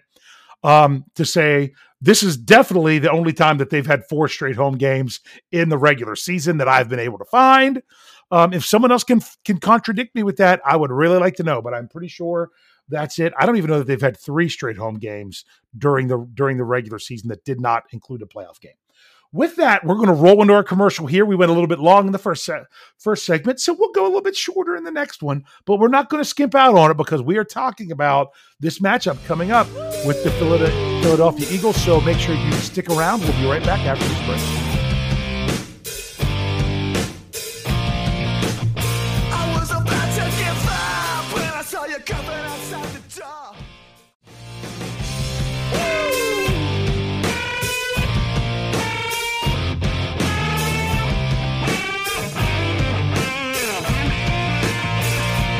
um, 0.64 1.06
to 1.16 1.26
say 1.26 1.74
this 2.02 2.24
is 2.24 2.38
definitely 2.38 3.00
the 3.00 3.12
only 3.12 3.34
time 3.34 3.58
that 3.58 3.70
they've 3.70 3.86
had 3.86 4.06
four 4.06 4.28
straight 4.28 4.56
home 4.56 4.78
games 4.78 5.20
in 5.52 5.70
the 5.70 5.78
regular 5.78 6.16
season 6.16 6.58
that 6.58 6.68
I've 6.68 6.90
been 6.90 7.00
able 7.00 7.18
to 7.18 7.26
find. 7.26 7.82
Um, 8.32 8.54
if 8.54 8.66
someone 8.66 8.92
else 8.92 9.04
can 9.04 9.22
can 9.44 9.60
contradict 9.60 10.16
me 10.16 10.24
with 10.24 10.38
that, 10.38 10.62
I 10.66 10.76
would 10.76 10.92
really 10.92 11.18
like 11.18 11.36
to 11.36 11.44
know. 11.44 11.62
But 11.62 11.74
I'm 11.74 11.88
pretty 11.88 12.08
sure 12.08 12.50
that's 12.88 13.20
it. 13.20 13.34
I 13.38 13.46
don't 13.46 13.58
even 13.58 13.70
know 13.70 13.80
that 13.80 13.88
they've 13.88 14.02
had 14.02 14.18
three 14.18 14.50
straight 14.50 14.78
home 14.78 15.00
games 15.00 15.46
during 15.78 16.08
the 16.08 16.28
during 16.34 16.58
the 16.58 16.64
regular 16.64 17.00
season 17.00 17.30
that 17.30 17.44
did 17.44 17.60
not 17.60 17.84
include 17.92 18.22
a 18.22 18.26
playoff 18.26 18.60
game 18.60 18.79
with 19.32 19.58
that, 19.58 19.86
we're 19.86 19.96
going 19.96 20.08
to 20.08 20.14
roll 20.14 20.42
into 20.42 20.54
our 20.54 20.64
commercial 20.64 21.06
here. 21.06 21.26
We 21.26 21.36
went 21.36 21.52
a 21.52 21.54
little 21.54 21.68
bit 21.68 21.80
long 21.80 22.08
in 22.08 22.12
the 22.12 22.18
first 22.18 22.46
se- 22.46 22.64
first 22.98 23.26
segment, 23.26 23.60
so 23.60 23.76
we'll 23.78 23.92
go 23.92 24.04
a 24.04 24.08
little 24.08 24.22
bit 24.22 24.36
shorter 24.36 24.76
in 24.76 24.84
the 24.84 24.92
next 24.92 25.22
one. 25.22 25.46
But 25.66 25.80
we're 25.80 25.88
not 25.88 26.10
going 26.10 26.22
to 26.22 26.28
skimp 26.28 26.56
out 26.56 26.76
on 26.76 26.92
it 26.92 26.98
because 26.98 27.22
we 27.22 27.38
are 27.38 27.44
talking 27.44 27.92
about 27.92 28.32
this 28.60 28.80
matchup 28.80 29.24
coming 29.26 29.52
up 29.52 29.68
with 30.06 30.24
the 30.24 30.32
Philadelphia 30.32 31.48
Eagles. 31.52 31.82
So 31.84 32.02
make 32.02 32.18
sure 32.18 32.36
you 32.36 32.52
stick 32.54 32.90
around. 32.90 33.22
We'll 33.22 33.34
be 33.34 33.46
right 33.46 33.64
back 33.64 33.82
after 33.82 34.06
this 34.08 34.26
break. 34.26 34.69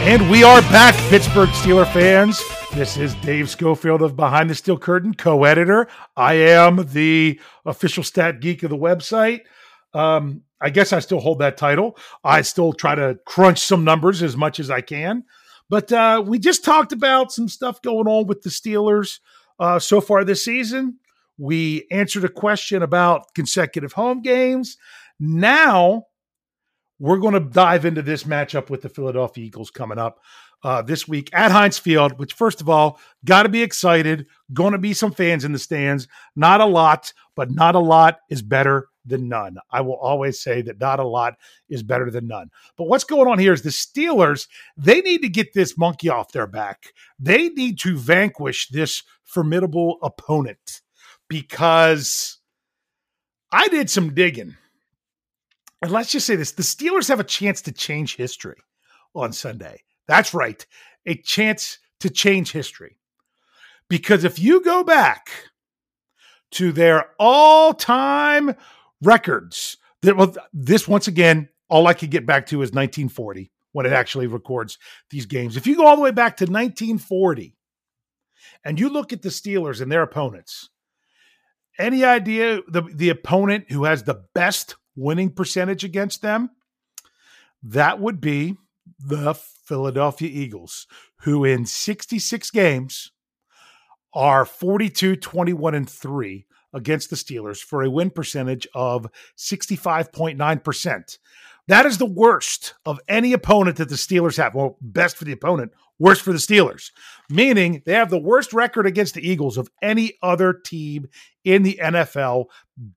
And 0.10 0.28
we 0.28 0.44
are 0.44 0.62
back, 0.62 0.96
Pittsburgh 1.12 1.50
Steeler 1.50 1.86
fans. 1.94 2.44
This 2.74 2.98
is 2.98 3.14
Dave 3.14 3.48
Schofield 3.48 4.02
of 4.02 4.16
Behind 4.16 4.50
the 4.50 4.56
Steel 4.56 4.76
Curtain, 4.76 5.14
co 5.14 5.44
editor. 5.44 5.88
I 6.18 6.34
am 6.34 6.78
the 6.94 7.40
official 7.64 8.02
stat 8.02 8.40
geek 8.40 8.64
of 8.64 8.72
the 8.72 8.76
website. 8.76 9.42
Um, 9.94 10.42
I 10.60 10.72
guess 10.72 10.94
I 10.94 11.00
still 11.00 11.20
hold 11.20 11.38
that 11.42 11.58
title. 11.58 11.96
I 12.24 12.42
still 12.42 12.74
try 12.74 12.96
to 12.96 13.20
crunch 13.28 13.60
some 13.60 13.84
numbers 13.84 14.24
as 14.24 14.36
much 14.36 14.60
as 14.60 14.72
I 14.72 14.82
can. 14.82 15.26
But 15.70 15.92
uh, 15.92 16.24
we 16.26 16.40
just 16.40 16.66
talked 16.66 16.92
about 16.92 17.32
some 17.32 17.48
stuff 17.48 17.80
going 17.84 18.08
on 18.08 18.26
with 18.26 18.42
the 18.42 18.50
Steelers 18.50 19.20
uh, 19.60 19.78
so 19.78 20.02
far 20.02 20.24
this 20.24 20.44
season. 20.44 20.98
We 21.38 21.86
answered 21.92 22.26
a 22.26 22.30
question 22.30 22.82
about 22.82 23.36
consecutive 23.36 23.94
home 23.94 24.24
games. 24.24 24.76
Now 25.20 26.08
we're 27.00 27.18
going 27.18 27.34
to 27.34 27.40
dive 27.40 27.86
into 27.86 28.02
this 28.02 28.26
matchup 28.26 28.70
with 28.70 28.82
the 28.82 28.90
Philadelphia 28.90 29.46
Eagles 29.46 29.72
coming 29.72 29.98
up 29.98 30.20
uh, 30.64 30.82
this 30.82 31.08
week 31.08 31.30
at 31.34 31.52
Heinz 31.52 31.80
Field, 31.80 32.20
which, 32.20 32.34
first 32.34 32.60
of 32.60 32.70
all, 32.70 33.00
got 33.26 33.44
to 33.44 33.50
be 33.50 33.64
excited. 33.64 34.28
Going 34.54 34.74
to 34.74 34.78
be 34.78 34.94
some 34.94 35.12
fans 35.12 35.46
in 35.46 35.54
the 35.54 35.60
stands. 35.60 36.08
Not 36.36 36.62
a 36.62 36.66
lot, 36.66 37.14
but 37.36 37.52
not 37.52 37.76
a 37.76 37.80
lot 37.80 38.20
is 38.30 38.42
better 38.42 38.90
than 39.06 39.30
none. 39.30 39.58
I 39.72 39.82
will 39.82 39.96
always 39.96 40.42
say 40.42 40.62
that 40.64 40.80
not 40.80 41.00
a 41.00 41.08
lot 41.08 41.36
is 41.70 41.84
better 41.84 42.12
than 42.12 42.28
none. 42.28 42.52
But 42.78 42.88
what's 42.88 43.06
going 43.06 43.30
on 43.30 43.40
here 43.40 43.54
is 43.54 43.62
the 43.62 43.70
Steelers, 43.70 44.48
they 44.78 45.02
need 45.02 45.22
to 45.22 45.30
get 45.30 45.54
this 45.54 45.78
monkey 45.78 46.10
off 46.10 46.34
their 46.34 46.48
back. 46.48 46.94
They 47.18 47.50
need 47.50 47.80
to 47.80 47.98
vanquish 47.98 48.68
this 48.68 49.04
formidable 49.24 49.98
opponent 50.04 50.82
because 51.30 52.40
I 53.52 53.68
did 53.70 53.90
some 53.90 54.14
digging. 54.14 54.58
And 55.82 55.92
let's 55.92 56.12
just 56.12 56.28
say 56.28 56.36
this 56.36 56.52
the 56.52 56.64
Steelers 56.64 57.08
have 57.08 57.20
a 57.20 57.26
chance 57.26 57.62
to 57.64 57.72
change 57.72 58.16
history 58.16 58.58
on 59.16 59.34
Sunday. 59.34 59.84
That's 60.08 60.34
right, 60.34 60.66
a 61.06 61.16
chance 61.16 61.80
to 62.00 62.10
change 62.10 62.52
history. 62.52 62.98
Because 63.90 64.24
if 64.24 64.40
you 64.40 64.62
go 64.62 64.84
back 64.84 65.30
to 66.52 66.72
their 66.72 67.10
all 67.20 67.74
time 67.74 68.56
records. 69.02 69.78
That 70.02 70.18
well, 70.18 70.34
this 70.54 70.88
once 70.88 71.08
again, 71.08 71.50
all 71.70 71.88
I 71.88 71.94
could 71.94 72.12
get 72.12 72.26
back 72.26 72.48
to 72.48 72.62
is 72.62 72.72
1940 72.72 73.52
when 73.72 73.86
it 73.86 73.94
actually 73.94 74.28
records 74.28 74.78
these 75.10 75.26
games. 75.26 75.58
If 75.58 75.68
you 75.68 75.76
go 75.76 75.86
all 75.86 75.96
the 75.96 76.02
way 76.02 76.12
back 76.12 76.38
to 76.38 76.46
1940 76.46 77.56
and 78.66 78.80
you 78.80 78.90
look 78.90 79.14
at 79.14 79.22
the 79.22 79.30
Steelers 79.30 79.82
and 79.82 79.92
their 79.92 80.02
opponents, 80.02 80.70
any 81.78 82.04
idea 82.04 82.62
the, 82.68 82.82
the 82.82 83.10
opponent 83.10 83.72
who 83.72 83.84
has 83.84 84.04
the 84.04 84.24
best 84.34 84.76
winning 84.96 85.32
percentage 85.32 85.84
against 85.84 86.22
them? 86.22 86.50
That 87.62 88.00
would 88.00 88.22
be 88.22 88.56
the 89.00 89.34
Philadelphia 89.34 90.30
Eagles, 90.32 90.88
who 91.22 91.46
in 91.46 91.66
66 91.66 92.52
games 92.52 93.12
are 94.14 94.46
42, 94.46 95.16
21, 95.16 95.76
and 95.76 95.90
3 95.90 96.46
against 96.74 97.10
the 97.10 97.16
Steelers 97.16 97.62
for 97.62 97.84
a 97.84 97.90
win 97.90 98.10
percentage 98.10 98.68
of 98.74 99.08
65.9%. 99.38 101.18
That 101.70 101.86
is 101.86 102.00
the 102.00 102.06
worst 102.08 102.74
of 102.84 103.00
any 103.08 103.32
opponent 103.32 103.78
that 103.78 103.90
the 103.90 103.96
Steelers 103.96 104.38
have. 104.38 104.56
Well, 104.56 104.78
best 104.82 105.16
for 105.16 105.24
the 105.24 105.34
opponent, 105.34 105.72
worst 106.00 106.24
for 106.24 106.32
the 106.32 106.40
Steelers, 106.40 106.90
meaning 107.30 107.84
they 107.86 107.94
have 107.94 108.10
the 108.10 108.18
worst 108.18 108.54
record 108.54 108.88
against 108.88 109.14
the 109.14 109.28
Eagles 109.28 109.56
of 109.56 109.70
any 109.84 110.14
other 110.24 110.52
team 110.52 111.06
in 111.46 111.62
the 111.62 111.80
NFL 111.80 112.46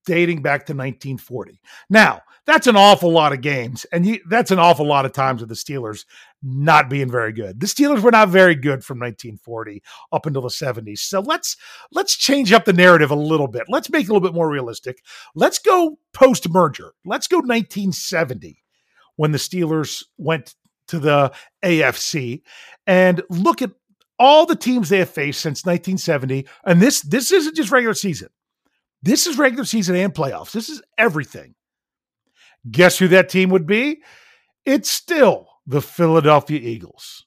dating 0.06 0.40
back 0.40 0.60
to 0.60 0.72
1940. 0.72 1.60
Now, 1.90 2.22
that's 2.46 2.66
an 2.66 2.76
awful 2.76 3.12
lot 3.12 3.34
of 3.34 3.42
games, 3.42 3.84
and 3.92 4.06
you, 4.06 4.20
that's 4.30 4.50
an 4.50 4.58
awful 4.58 4.86
lot 4.86 5.04
of 5.04 5.12
times 5.12 5.42
with 5.42 5.50
the 5.50 5.54
Steelers 5.54 6.06
not 6.42 6.88
being 6.88 7.10
very 7.10 7.34
good. 7.34 7.60
The 7.60 7.66
Steelers 7.66 8.00
were 8.00 8.10
not 8.10 8.30
very 8.30 8.54
good 8.54 8.82
from 8.82 8.98
1940 8.98 9.82
up 10.12 10.24
until 10.24 10.42
the 10.42 10.48
70s. 10.48 11.00
So 11.00 11.20
let's 11.20 11.58
let's 11.92 12.16
change 12.16 12.52
up 12.52 12.64
the 12.64 12.72
narrative 12.72 13.10
a 13.10 13.16
little 13.16 13.48
bit. 13.48 13.64
Let's 13.68 13.90
make 13.90 14.04
it 14.06 14.08
a 14.08 14.12
little 14.14 14.26
bit 14.26 14.34
more 14.34 14.48
realistic. 14.48 15.02
Let's 15.34 15.58
go 15.58 15.98
post 16.14 16.48
merger. 16.48 16.94
Let's 17.04 17.28
go 17.28 17.36
1970 17.36 18.61
when 19.16 19.32
the 19.32 19.38
Steelers 19.38 20.04
went 20.18 20.54
to 20.88 20.98
the 20.98 21.32
AFC 21.64 22.42
and 22.86 23.22
look 23.30 23.62
at 23.62 23.70
all 24.18 24.46
the 24.46 24.56
teams 24.56 24.88
they 24.88 24.98
have 24.98 25.10
faced 25.10 25.40
since 25.40 25.64
1970. 25.64 26.46
And 26.64 26.80
this 26.80 27.00
this 27.02 27.32
isn't 27.32 27.56
just 27.56 27.70
regular 27.70 27.94
season. 27.94 28.28
This 29.02 29.26
is 29.26 29.38
regular 29.38 29.64
season 29.64 29.96
and 29.96 30.14
playoffs. 30.14 30.52
This 30.52 30.68
is 30.68 30.82
everything. 30.96 31.54
Guess 32.70 32.98
who 32.98 33.08
that 33.08 33.28
team 33.28 33.50
would 33.50 33.66
be? 33.66 34.02
It's 34.64 34.88
still 34.88 35.48
the 35.66 35.82
Philadelphia 35.82 36.60
Eagles 36.60 37.26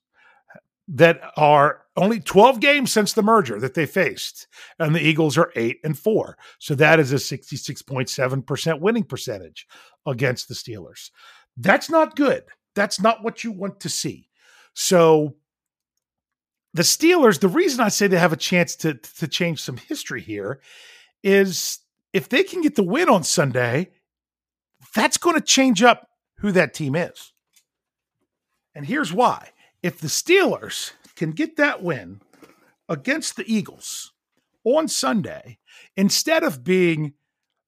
that 0.87 1.19
are 1.35 1.81
only 1.97 2.19
12 2.19 2.59
games 2.59 2.91
since 2.91 3.13
the 3.13 3.23
merger 3.23 3.59
that 3.59 3.73
they 3.73 3.85
faced 3.85 4.47
and 4.77 4.93
the 4.93 5.01
eagles 5.01 5.37
are 5.37 5.51
8 5.55 5.79
and 5.83 5.97
4 5.97 6.37
so 6.59 6.75
that 6.75 6.99
is 6.99 7.11
a 7.11 7.15
66.7% 7.15 8.79
winning 8.81 9.03
percentage 9.03 9.65
against 10.05 10.47
the 10.47 10.53
steelers 10.53 11.09
that's 11.57 11.89
not 11.89 12.15
good 12.15 12.43
that's 12.73 12.99
not 12.99 13.23
what 13.23 13.43
you 13.43 13.51
want 13.51 13.79
to 13.79 13.89
see 13.89 14.27
so 14.73 15.35
the 16.73 16.83
steelers 16.83 17.39
the 17.39 17.47
reason 17.47 17.79
i 17.79 17.89
say 17.89 18.07
they 18.07 18.17
have 18.17 18.33
a 18.33 18.37
chance 18.37 18.75
to 18.75 18.93
to 18.93 19.27
change 19.27 19.61
some 19.61 19.77
history 19.77 20.21
here 20.21 20.59
is 21.23 21.79
if 22.13 22.29
they 22.29 22.43
can 22.43 22.61
get 22.61 22.75
the 22.75 22.83
win 22.83 23.09
on 23.09 23.23
sunday 23.23 23.89
that's 24.95 25.17
going 25.17 25.35
to 25.35 25.41
change 25.41 25.83
up 25.83 26.07
who 26.39 26.51
that 26.53 26.73
team 26.73 26.95
is. 26.95 27.33
And 28.73 28.85
here's 28.85 29.13
why. 29.13 29.49
If 29.83 29.99
the 29.99 30.07
Steelers 30.07 30.93
can 31.15 31.31
get 31.31 31.57
that 31.57 31.83
win 31.83 32.21
against 32.89 33.35
the 33.35 33.51
Eagles 33.51 34.13
on 34.63 34.87
Sunday, 34.87 35.59
instead 35.95 36.43
of 36.43 36.63
being 36.63 37.13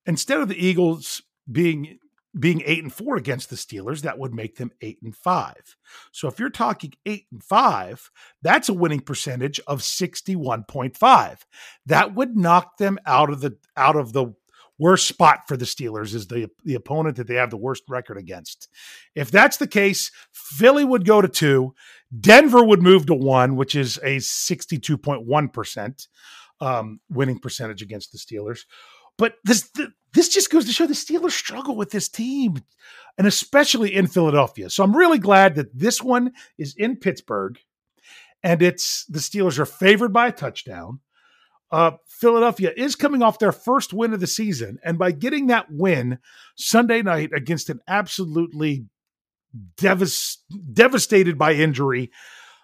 instead 0.06 0.40
of 0.40 0.48
the 0.48 0.66
Eagles 0.66 1.22
being 1.52 2.00
being 2.40 2.62
8 2.66 2.84
and 2.84 2.94
4 2.94 3.18
against 3.18 3.50
the 3.50 3.56
Steelers, 3.56 4.02
that 4.02 4.20
would 4.20 4.34
make 4.34 4.58
them 4.58 4.72
8 4.82 5.00
and 5.04 5.16
5. 5.16 5.76
So 6.12 6.28
if 6.28 6.40
you're 6.40 6.50
talking 6.50 6.94
8 7.06 7.26
and 7.32 7.44
5, 7.44 8.12
that's 8.42 8.70
a 8.70 8.74
winning 8.74 9.02
percentage 9.02 9.60
of 9.68 9.80
61.5. 9.80 11.40
That 11.86 12.16
would 12.16 12.36
knock 12.36 12.78
them 12.78 13.00
out 13.06 13.30
of 13.30 13.42
the 13.42 13.58
out 13.76 13.96
of 13.96 14.14
the 14.14 14.34
worst 14.80 15.08
spot 15.08 15.48
for 15.48 15.58
the 15.58 15.66
Steelers 15.66 16.14
is 16.14 16.28
the 16.28 16.50
the 16.64 16.76
opponent 16.76 17.16
that 17.18 17.28
they 17.28 17.36
have 17.36 17.50
the 17.50 17.58
worst 17.58 17.84
record 17.90 18.18
against. 18.18 18.68
If 19.16 19.32
that's 19.32 19.58
the 19.58 19.68
case, 19.68 20.12
Philly 20.32 20.86
would 20.86 21.06
go 21.06 21.22
to 21.22 21.28
two, 21.28 21.74
Denver 22.20 22.64
would 22.64 22.82
move 22.82 23.06
to 23.08 23.16
one, 23.16 23.56
which 23.56 23.76
is 23.76 24.00
a 24.04 24.20
sixty 24.20 24.78
two 24.78 24.98
point 24.98 25.26
one 25.26 25.50
percent 25.50 26.08
um, 26.62 27.00
winning 27.10 27.40
percentage 27.40 27.82
against 27.82 28.12
the 28.12 28.18
Steelers. 28.18 28.62
But 29.18 29.36
this 29.44 29.72
this 30.14 30.30
just 30.30 30.52
goes 30.52 30.66
to 30.66 30.74
show 30.74 30.88
the 30.88 30.94
Steelers 30.94 31.32
struggle 31.32 31.76
with 31.76 31.92
this 31.92 32.10
team, 32.10 32.58
and 33.18 33.28
especially 33.28 33.94
in 33.94 34.08
Philadelphia. 34.08 34.70
So 34.70 34.84
I'm 34.84 34.96
really 34.96 35.20
glad 35.20 35.56
that 35.56 35.78
this 35.78 36.02
one 36.02 36.34
is 36.58 36.76
in 36.76 36.96
Pittsburgh, 36.98 37.60
and 38.44 38.62
it's 38.62 39.06
the 39.06 39.20
Steelers 39.20 39.60
are 39.60 39.66
favored 39.66 40.14
by 40.14 40.28
a 40.28 40.32
touchdown. 40.32 41.00
Uh, 41.70 41.92
Philadelphia 42.08 42.72
is 42.76 42.96
coming 42.96 43.22
off 43.22 43.40
their 43.40 43.52
first 43.52 43.94
win 43.94 44.14
of 44.14 44.20
the 44.20 44.28
season. 44.28 44.80
And 44.84 44.98
by 44.98 45.12
getting 45.12 45.48
that 45.48 45.68
win 45.70 46.20
Sunday 46.56 47.02
night 47.02 47.32
against 47.36 47.70
an 47.70 47.82
absolutely 47.88 48.86
devas- 49.76 50.38
devastated 50.72 51.38
by 51.38 51.54
injury 51.54 52.10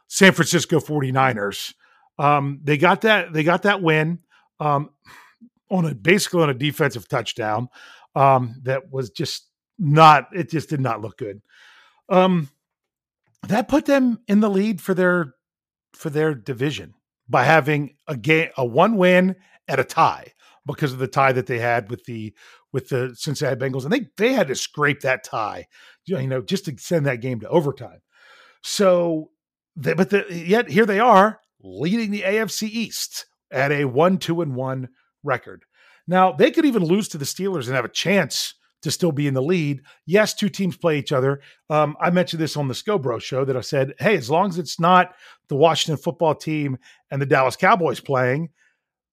San 0.08 0.32
Francisco 0.32 0.80
49ers, 0.80 1.74
um, 2.18 2.62
they 2.64 2.78
got 2.78 3.02
that 3.02 3.34
they 3.34 3.44
got 3.44 3.64
that 3.64 3.82
win 3.82 4.20
um, 4.60 4.90
on 5.74 5.86
a 5.86 5.96
basically 5.96 6.44
on 6.44 6.50
a 6.50 6.54
defensive 6.54 7.08
touchdown 7.10 7.68
um, 8.16 8.62
that 8.64 8.92
was 8.92 9.10
just 9.10 9.50
not 9.80 10.28
it 10.32 10.50
just 10.50 10.70
did 10.70 10.80
not 10.80 11.02
look 11.02 11.18
good. 11.18 11.42
Um, 12.10 12.50
that 13.48 13.68
put 13.68 13.86
them 13.86 14.20
in 14.28 14.40
the 14.40 14.50
lead 14.50 14.80
for 14.80 14.94
their 14.94 15.34
for 15.94 16.10
their 16.10 16.36
division 16.36 16.94
by 17.28 17.44
having 17.44 17.96
a 18.08 18.16
game, 18.16 18.50
a 18.56 18.66
one 18.66 18.98
win 18.98 19.36
at 19.68 19.80
a 19.80 19.84
tie 19.84 20.34
because 20.66 20.94
of 20.94 21.00
the 21.00 21.08
tie 21.08 21.32
that 21.32 21.48
they 21.48 21.60
had 21.60 21.90
with 21.90 22.06
the 22.06 22.34
with 22.72 22.90
the 22.90 23.16
Cincinnati 23.16 23.60
Bengals, 23.60 23.84
and 23.84 23.92
they 23.92 24.08
they 24.18 24.34
had 24.34 24.48
to 24.48 24.56
scrape 24.56 25.02
that 25.02 25.24
tie, 25.24 25.68
you 26.06 26.28
know, 26.28 26.42
just 26.42 26.66
to 26.66 26.78
send 26.78 27.06
that 27.08 27.22
game 27.22 27.40
to 27.40 27.50
overtime. 27.50 28.02
So, 28.62 29.32
they, 29.76 29.94
but 29.94 30.12
the, 30.12 30.26
yet 30.30 30.70
here 30.70 30.86
they 30.86 31.00
are 31.00 31.40
leading 31.62 32.12
the 32.12 32.22
AFC 32.22 32.70
East 32.70 33.26
at 33.52 33.72
a 33.72 33.86
one 33.86 34.20
two 34.20 34.42
and 34.42 34.56
one 34.56 34.90
record. 35.24 35.66
Now 36.08 36.32
they 36.32 36.52
could 36.52 36.66
even 36.66 36.84
lose 36.84 37.08
to 37.10 37.18
the 37.18 37.26
Steelers 37.26 37.68
and 37.68 37.76
have 37.76 37.86
a 37.86 37.90
chance 37.90 38.56
to 38.84 38.92
still 38.92 39.14
be 39.14 39.28
in 39.28 39.34
the 39.34 39.42
lead. 39.42 39.82
Yes, 40.06 40.34
two 40.34 40.50
teams 40.50 40.76
play 40.76 41.00
each 41.00 41.14
other. 41.14 41.42
Um, 41.70 41.96
I 42.02 42.10
mentioned 42.10 42.42
this 42.42 42.58
on 42.58 42.68
the 42.68 42.74
Scobro 42.74 43.22
show 43.22 43.46
that 43.46 43.56
I 43.56 43.62
said, 43.62 43.94
hey, 43.98 44.18
as 44.18 44.30
long 44.30 44.50
as 44.50 44.60
it's 44.60 44.80
not 44.80 45.16
the 45.48 45.56
Washington 45.56 46.02
football 46.02 46.36
team 46.36 46.78
and 47.10 47.22
the 47.22 47.26
Dallas 47.26 47.56
Cowboys 47.56 48.02
playing, 48.02 48.50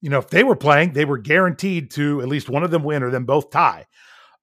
you 0.00 0.10
know, 0.10 0.18
if 0.18 0.28
they 0.28 0.42
were 0.42 0.56
playing, 0.56 0.92
they 0.92 1.04
were 1.04 1.18
guaranteed 1.18 1.92
to 1.92 2.20
at 2.20 2.28
least 2.28 2.48
one 2.48 2.64
of 2.64 2.70
them 2.70 2.82
win 2.82 3.02
or 3.02 3.10
them 3.10 3.26
both 3.26 3.50
tie, 3.50 3.86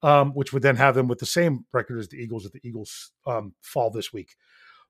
um, 0.02 0.32
which 0.32 0.54
would 0.54 0.64
then 0.64 0.78
have 0.78 0.96
them 0.96 1.08
with 1.08 1.20
the 1.20 1.26
same 1.26 1.66
record 1.74 2.00
as 2.00 2.08
the 2.08 2.18
Eagles 2.18 2.46
if 2.46 2.54
the 2.54 2.62
Eagles 2.64 3.12
um, 3.26 3.54
fall 3.62 3.90
this 3.90 4.14
week. 4.14 4.36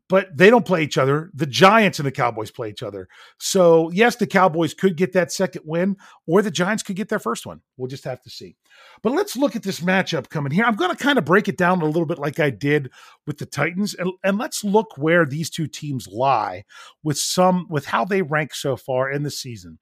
But 0.10 0.36
they 0.36 0.50
don't 0.50 0.65
play 0.65 0.84
each 0.84 0.98
other. 0.98 1.32
The 1.34 1.46
Giants 1.46 2.00
and 2.00 2.06
the 2.06 2.12
Cowboys 2.12 2.52
play 2.52 2.70
each 2.70 2.84
other. 2.84 3.08
So, 3.39 3.89
yes, 3.91 4.15
the 4.15 4.28
Cowboys 4.28 4.74
could 4.74 4.96
get 4.96 5.13
that 5.13 5.32
second 5.32 5.63
win, 5.65 5.98
or 6.26 6.41
the 6.41 6.52
Giants 6.52 6.84
could 6.84 6.96
get 6.96 7.10
their 7.10 7.20
first 7.20 7.46
one. 7.46 7.62
We'll 7.76 7.88
just 7.88 8.06
have 8.06 8.22
to 8.24 8.30
see. 8.30 8.56
But 9.04 9.13
let's 9.13 9.36
look 9.36 9.56
at 9.56 9.63
this 9.63 9.82
matchup 9.82 10.30
coming 10.30 10.52
here. 10.52 10.65
I'm 10.65 10.76
going 10.76 10.96
to 10.96 11.04
kind 11.04 11.17
of 11.17 11.26
break 11.26 11.48
it 11.48 11.58
down 11.58 11.82
a 11.82 11.86
little 11.86 12.06
bit 12.06 12.20
like 12.20 12.39
I 12.39 12.50
did 12.50 12.91
with 13.26 13.38
the 13.38 13.46
Titans, 13.46 13.93
and, 13.93 14.12
and 14.24 14.38
let's 14.38 14.63
look 14.63 14.98
where 14.98 15.26
these 15.26 15.50
two 15.50 15.67
teams 15.67 16.08
lie 16.08 16.63
with 17.04 17.17
some 17.17 17.67
with 17.70 17.86
how 17.86 18.06
they 18.06 18.22
rank 18.22 18.54
so 18.54 18.76
far 18.76 19.12
in 19.12 19.24
the 19.24 19.32
season. 19.32 19.80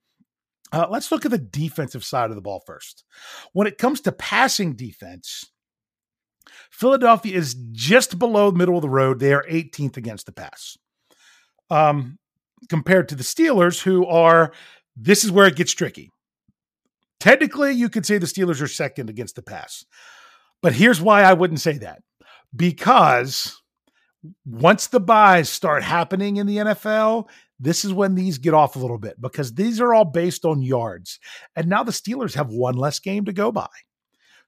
Uh, 0.71 0.87
let's 0.89 1.11
look 1.11 1.25
at 1.25 1.31
the 1.31 1.37
defensive 1.37 2.03
side 2.03 2.31
of 2.31 2.35
the 2.35 2.41
ball 2.41 2.61
first. 2.65 3.03
When 3.53 3.67
it 3.67 3.77
comes 3.77 4.01
to 4.01 4.11
passing 4.11 4.75
defense, 4.75 5.45
Philadelphia 6.71 7.35
is 7.35 7.55
just 7.71 8.19
below 8.19 8.51
the 8.51 8.57
middle 8.57 8.75
of 8.75 8.81
the 8.81 8.89
road. 8.89 9.19
They 9.19 9.33
are 9.33 9.45
18th 9.49 9.97
against 9.97 10.25
the 10.25 10.31
pass. 10.31 10.77
Um, 11.69 12.17
compared 12.69 13.09
to 13.09 13.15
the 13.15 13.23
Steelers, 13.23 13.81
who 13.81 14.05
are, 14.05 14.51
this 14.95 15.23
is 15.23 15.31
where 15.31 15.47
it 15.47 15.55
gets 15.55 15.73
tricky. 15.73 16.11
Technically, 17.19 17.71
you 17.71 17.89
could 17.89 18.05
say 18.05 18.17
the 18.17 18.25
Steelers 18.25 18.61
are 18.61 18.67
second 18.67 19.09
against 19.09 19.35
the 19.35 19.41
pass. 19.41 19.85
But 20.61 20.73
here's 20.73 21.01
why 21.01 21.23
I 21.23 21.33
wouldn't 21.33 21.59
say 21.59 21.77
that. 21.79 22.01
Because 22.55 23.61
once 24.45 24.87
the 24.87 24.99
byes 24.99 25.49
start 25.49 25.83
happening 25.83 26.37
in 26.37 26.47
the 26.47 26.57
NFL, 26.57 27.27
this 27.59 27.85
is 27.85 27.93
when 27.93 28.15
these 28.15 28.37
get 28.37 28.53
off 28.53 28.75
a 28.75 28.79
little 28.79 28.97
bit 28.97 29.19
because 29.21 29.53
these 29.53 29.79
are 29.79 29.93
all 29.93 30.05
based 30.05 30.45
on 30.45 30.61
yards. 30.61 31.19
And 31.55 31.67
now 31.67 31.83
the 31.83 31.91
Steelers 31.91 32.35
have 32.35 32.49
one 32.49 32.75
less 32.75 32.99
game 32.99 33.25
to 33.25 33.33
go 33.33 33.51
by. 33.51 33.67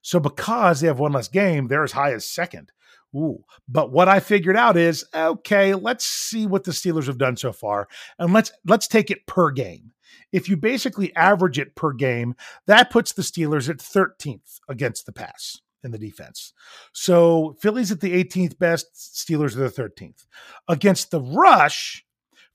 So 0.02 0.20
because 0.20 0.80
they 0.80 0.86
have 0.86 0.98
one 0.98 1.12
less 1.12 1.28
game, 1.28 1.68
they're 1.68 1.84
as 1.84 1.92
high 1.92 2.12
as 2.12 2.28
second. 2.28 2.72
Ooh. 3.14 3.44
But 3.68 3.90
what 3.90 4.08
I 4.08 4.20
figured 4.20 4.56
out 4.56 4.76
is 4.76 5.04
okay, 5.14 5.74
let's 5.74 6.04
see 6.04 6.46
what 6.46 6.64
the 6.64 6.72
Steelers 6.72 7.06
have 7.06 7.18
done 7.18 7.36
so 7.36 7.52
far. 7.52 7.88
And 8.18 8.32
let's 8.32 8.52
let's 8.66 8.88
take 8.88 9.10
it 9.10 9.26
per 9.26 9.50
game. 9.50 9.92
If 10.32 10.48
you 10.48 10.56
basically 10.56 11.14
average 11.16 11.58
it 11.58 11.74
per 11.74 11.92
game, 11.92 12.34
that 12.66 12.90
puts 12.90 13.12
the 13.12 13.22
Steelers 13.22 13.68
at 13.68 13.78
13th 13.78 14.60
against 14.68 15.06
the 15.06 15.12
pass 15.12 15.60
in 15.82 15.90
the 15.90 15.98
defense. 15.98 16.52
So 16.92 17.56
Philly's 17.60 17.92
at 17.92 18.00
the 18.00 18.12
18th 18.24 18.58
best, 18.58 18.94
Steelers 18.94 19.56
are 19.56 19.68
the 19.68 19.70
13th. 19.70 20.26
Against 20.68 21.10
the 21.10 21.20
rush, 21.20 22.04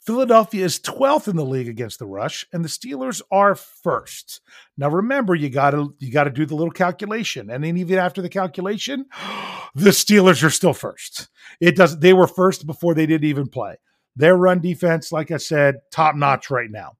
Philadelphia 0.05 0.65
is 0.65 0.79
12th 0.79 1.29
in 1.29 1.37
the 1.37 1.45
league 1.45 1.69
against 1.69 1.97
the 1.97 2.05
rush, 2.05 2.45
and 2.51 2.63
the 2.63 2.69
Steelers 2.69 3.21
are 3.31 3.55
first. 3.55 4.41
Now 4.77 4.89
remember, 4.89 5.33
you 5.33 5.49
gotta 5.49 5.87
you 5.99 6.11
gotta 6.11 6.29
do 6.29 6.45
the 6.45 6.55
little 6.55 6.71
calculation. 6.71 7.49
And 7.49 7.63
then 7.63 7.77
even 7.77 7.97
after 7.97 8.21
the 8.21 8.29
calculation, 8.29 9.05
the 9.75 9.91
Steelers 9.91 10.43
are 10.43 10.49
still 10.49 10.73
first. 10.73 11.29
It 11.61 11.77
does 11.77 11.97
they 11.99 12.13
were 12.13 12.27
first 12.27 12.67
before 12.67 12.93
they 12.93 13.05
didn't 13.05 13.29
even 13.29 13.47
play. 13.47 13.77
Their 14.15 14.35
run 14.35 14.59
defense, 14.59 15.11
like 15.11 15.31
I 15.31 15.37
said, 15.37 15.77
top 15.89 16.15
notch 16.15 16.49
right 16.49 16.69
now. 16.69 16.97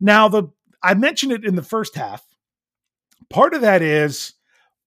Now, 0.00 0.28
the 0.28 0.44
I 0.82 0.94
mentioned 0.94 1.32
it 1.32 1.44
in 1.44 1.54
the 1.54 1.62
first 1.62 1.96
half. 1.96 2.24
Part 3.28 3.52
of 3.52 3.60
that 3.60 3.82
is 3.82 4.32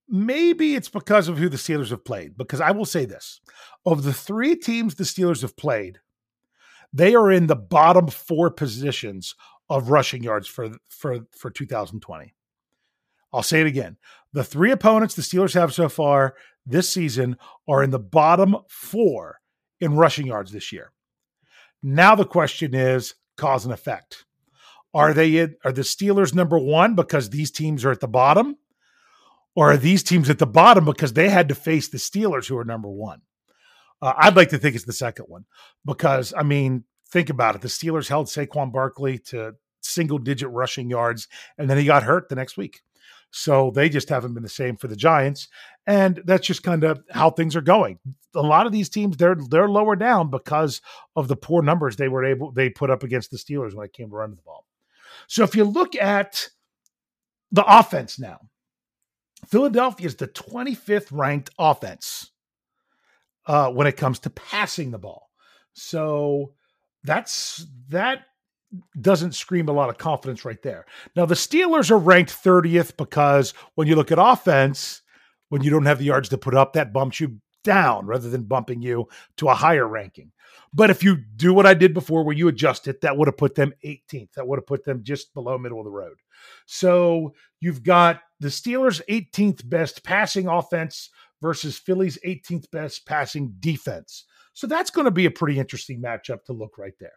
maybe 0.10 0.76
it's 0.76 0.89
because 0.89 1.28
of 1.28 1.38
who 1.38 1.47
the 1.47 1.58
Steelers 1.58 1.89
have 1.91 2.04
played. 2.04 2.38
Because 2.38 2.60
I 2.60 2.71
will 2.71 2.86
say 2.86 3.06
this 3.06 3.39
of 3.86 4.02
the 4.02 4.13
three 4.13 4.56
teams 4.56 4.95
the 4.95 5.04
Steelers 5.04 5.43
have 5.43 5.56
played, 5.56 6.00
they 6.93 7.15
are 7.15 7.32
in 7.32 7.47
the 7.47 7.56
bottom 7.56 8.08
four 8.08 8.49
positions 8.49 9.36
of 9.69 9.89
rushing 9.89 10.23
yards 10.23 10.47
for 10.47 10.71
for 10.89 11.19
for 11.32 11.49
2020. 11.49 12.34
I'll 13.34 13.43
say 13.43 13.62
it 13.62 13.67
again. 13.67 13.97
The 14.34 14.43
three 14.43 14.71
opponents 14.71 15.15
the 15.15 15.21
Steelers 15.21 15.54
have 15.54 15.73
so 15.73 15.88
far 15.88 16.36
this 16.65 16.89
season 16.91 17.38
are 17.67 17.84
in 17.84 17.89
the 17.89 17.99
bottom 17.99 18.58
4 18.69 19.39
in 19.80 19.95
rushing 19.95 20.27
yards 20.27 20.51
this 20.51 20.71
year. 20.71 20.91
Now 21.82 22.15
the 22.15 22.25
question 22.25 22.75
is 22.75 23.15
cause 23.38 23.65
and 23.65 23.73
effect. 23.73 24.25
Are 24.93 25.13
they 25.13 25.39
are 25.39 25.71
the 25.71 25.82
Steelers 25.82 26.36
number 26.36 26.60
1 26.60 26.95
because 26.95 27.30
these 27.30 27.51
teams 27.51 27.86
are 27.86 27.91
at 27.91 28.01
the 28.01 28.08
bottom? 28.08 28.58
Or 29.56 29.71
are 29.71 29.77
these 29.77 30.04
teams 30.04 30.30
at 30.30 30.39
the 30.39 30.47
bottom 30.47 30.86
because 30.86 31.13
they 31.13 31.30
had 31.30 31.49
to 31.49 31.56
face 31.56 31.89
the 31.89 31.97
Steelers 31.97 32.47
who 32.47 32.58
are 32.58 32.63
number 32.63 32.89
1? 32.89 33.21
Uh, 34.02 34.14
I'd 34.18 34.36
like 34.36 34.50
to 34.50 34.58
think 34.58 34.76
it's 34.76 34.86
the 34.86 34.94
second 34.94 35.26
one 35.28 35.46
because, 35.86 36.34
I 36.36 36.44
mean, 36.44 36.84
think 37.10 37.30
about 37.30 37.56
it. 37.56 37.62
The 37.62 37.68
Steelers 37.68 38.08
held 38.08 38.28
Saquon 38.28 38.72
Barkley 38.72 39.20
to 39.20 39.56
single 39.82 40.18
digit 40.18 40.50
rushing 40.50 40.90
yards, 40.90 41.28
and 41.58 41.70
then 41.70 41.78
he 41.78 41.86
got 41.86 42.04
hurt 42.04 42.30
the 42.30 42.36
next 42.36 42.58
week. 42.58 42.82
So 43.32 43.72
they 43.72 43.88
just 43.88 44.10
haven't 44.10 44.34
been 44.34 44.44
the 44.44 44.50
same 44.50 44.76
for 44.76 44.88
the 44.88 44.96
Giants. 44.96 45.48
And 45.88 46.22
that's 46.26 46.46
just 46.46 46.64
kind 46.64 46.84
of 46.84 47.02
how 47.10 47.30
things 47.30 47.56
are 47.56 47.62
going. 47.62 47.98
A 48.36 48.42
lot 48.42 48.66
of 48.66 48.72
these 48.72 48.90
teams, 48.90 49.18
they're 49.18 49.38
they're 49.50 49.70
lower 49.70 49.96
down 49.96 50.30
because 50.30 50.82
of 51.16 51.28
the 51.28 51.36
poor 51.36 51.62
numbers 51.62 51.96
they 51.96 52.10
were 52.10 52.26
able 52.26 52.52
they 52.52 52.70
put 52.70 52.90
up 52.90 53.04
against 53.04 53.32
the 53.32 53.38
Steelers 53.38 53.74
when 53.74 53.86
it 53.86 53.94
came 53.94 54.10
to 54.10 54.16
running 54.16 54.36
the 54.36 54.42
ball. 54.42 54.66
So 55.28 55.44
if 55.44 55.56
you 55.56 55.64
look 55.64 55.96
at 55.96 56.50
the 57.52 57.64
offense 57.66 58.20
now, 58.20 58.40
Philadelphia 59.48 60.08
is 60.08 60.16
the 60.16 60.28
25th 60.28 61.08
ranked 61.12 61.50
offense 61.58 62.32
uh, 63.45 63.71
when 63.71 63.88
it 63.88 63.97
comes 63.97 64.19
to 64.19 64.30
passing 64.30 64.91
the 64.91 64.99
ball. 64.99 65.30
So 65.73 66.54
that's 67.04 67.65
that 67.89 68.25
doesn't 68.99 69.34
scream 69.36 69.67
a 69.67 69.73
lot 69.73 69.89
of 69.89 69.97
confidence 69.97 70.45
right 70.45 70.62
there. 70.62 70.86
Now 71.15 71.25
the 71.25 71.36
Steelers 71.36 71.91
are 71.91 71.97
ranked 71.97 72.32
30th 72.32 72.95
because 72.97 73.54
when 73.75 73.88
you 73.88 73.95
look 73.95 74.12
at 74.12 74.19
offense, 74.19 75.01
when 75.49 75.63
you 75.63 75.69
don't 75.69 75.86
have 75.86 75.99
the 75.99 76.06
yards 76.06 76.30
to 76.30 76.38
put 76.38 76.56
up, 76.56 76.73
that 76.73 76.93
bumps 76.93 77.19
you 77.19 77.39
down 77.63 78.06
rather 78.06 78.30
than 78.30 78.43
bumping 78.43 78.82
you 78.82 79.08
to 79.38 79.49
a 79.49 79.54
higher 79.54 79.88
ranking. 79.88 80.32
But 80.73 80.89
if 80.89 81.04
you 81.04 81.17
do 81.17 81.54
what 81.54 81.65
I 81.65 81.73
did 81.73 81.93
before 81.93 82.23
where 82.23 82.36
you 82.36 82.47
adjust 82.47 82.88
it, 82.88 83.01
that 83.01 83.17
would 83.17 83.27
have 83.27 83.38
put 83.38 83.56
them 83.56 83.73
18th. 83.84 84.34
That 84.36 84.47
would 84.47 84.58
have 84.58 84.67
put 84.67 84.86
them 84.86 85.04
just 85.04 85.34
below 85.34 85.58
middle 85.58 85.80
of 85.80 85.86
the 85.86 85.91
road. 85.91 86.15
So 86.65 87.34
you've 87.60 87.84
got 87.84 88.21
the 88.39 88.47
Steelers 88.47 89.01
18th 89.10 89.67
best 89.69 90.04
passing 90.04 90.47
offense 90.47 91.10
versus 91.41 91.77
Philly's 91.77 92.17
18th 92.25 92.69
best 92.71 93.06
passing 93.06 93.54
defense. 93.60 94.25
So 94.54 94.67
that's 94.67 94.91
going 94.91 95.06
to 95.06 95.12
be 95.12 95.25
a 95.25 95.32
pretty 95.32 95.60
interesting 95.60 96.01
matchup 96.01 96.43
to 96.45 96.54
look 96.54 96.77
right 96.77 96.93
there. 96.99 97.13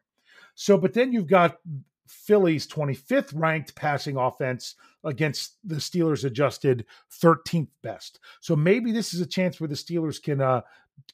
So, 0.54 0.78
but 0.78 0.94
then 0.94 1.12
you've 1.12 1.26
got 1.26 1.58
Philly's 2.06 2.66
25th 2.66 3.32
ranked 3.34 3.74
passing 3.74 4.16
offense 4.16 4.76
against 5.04 5.56
the 5.64 5.76
Steelers 5.76 6.24
adjusted 6.24 6.86
13th 7.22 7.68
best. 7.82 8.20
So 8.40 8.54
maybe 8.54 8.92
this 8.92 9.14
is 9.14 9.20
a 9.20 9.26
chance 9.26 9.60
where 9.60 9.68
the 9.68 9.74
Steelers 9.74 10.22
can 10.22 10.40
uh 10.40 10.62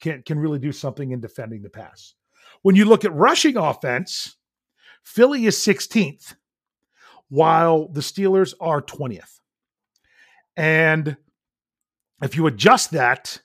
can 0.00 0.22
can 0.22 0.38
really 0.38 0.58
do 0.58 0.72
something 0.72 1.12
in 1.12 1.20
defending 1.20 1.62
the 1.62 1.70
pass. 1.70 2.14
When 2.62 2.76
you 2.76 2.84
look 2.84 3.04
at 3.04 3.14
rushing 3.14 3.56
offense, 3.56 4.36
Philly 5.02 5.46
is 5.46 5.56
16th 5.56 6.34
while 7.28 7.88
the 7.88 8.00
Steelers 8.00 8.54
are 8.60 8.82
20th. 8.82 9.40
And 10.56 11.16
if 12.22 12.36
you 12.36 12.46
adjust 12.46 12.90
that 12.92 13.40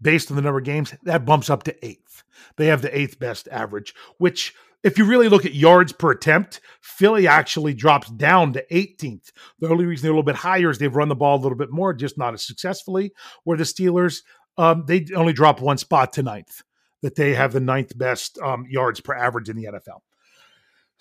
based 0.00 0.30
on 0.30 0.36
the 0.36 0.42
number 0.42 0.58
of 0.58 0.64
games, 0.64 0.94
that 1.04 1.24
bumps 1.24 1.48
up 1.48 1.62
to 1.64 1.86
eighth. 1.86 2.24
They 2.56 2.66
have 2.66 2.82
the 2.82 2.96
eighth 2.96 3.18
best 3.18 3.48
average, 3.50 3.94
which, 4.18 4.54
if 4.82 4.98
you 4.98 5.04
really 5.04 5.28
look 5.28 5.46
at 5.46 5.54
yards 5.54 5.92
per 5.92 6.10
attempt, 6.10 6.60
Philly 6.80 7.28
actually 7.28 7.72
drops 7.72 8.10
down 8.10 8.52
to 8.54 8.66
18th. 8.72 9.30
The 9.60 9.68
only 9.68 9.86
reason 9.86 10.02
they're 10.02 10.10
a 10.10 10.14
little 10.14 10.24
bit 10.24 10.34
higher 10.34 10.70
is 10.70 10.78
they've 10.78 10.94
run 10.94 11.08
the 11.08 11.14
ball 11.14 11.36
a 11.36 11.42
little 11.42 11.56
bit 11.56 11.70
more, 11.70 11.94
just 11.94 12.18
not 12.18 12.34
as 12.34 12.44
successfully. 12.44 13.12
Where 13.44 13.56
the 13.56 13.64
Steelers, 13.64 14.22
um, 14.58 14.84
they 14.86 15.06
only 15.14 15.32
drop 15.32 15.60
one 15.60 15.78
spot 15.78 16.12
to 16.14 16.22
ninth, 16.22 16.62
that 17.02 17.14
they 17.14 17.34
have 17.34 17.52
the 17.52 17.60
ninth 17.60 17.96
best 17.96 18.38
um, 18.40 18.66
yards 18.68 19.00
per 19.00 19.14
average 19.14 19.48
in 19.48 19.56
the 19.56 19.64
NFL. 19.64 20.00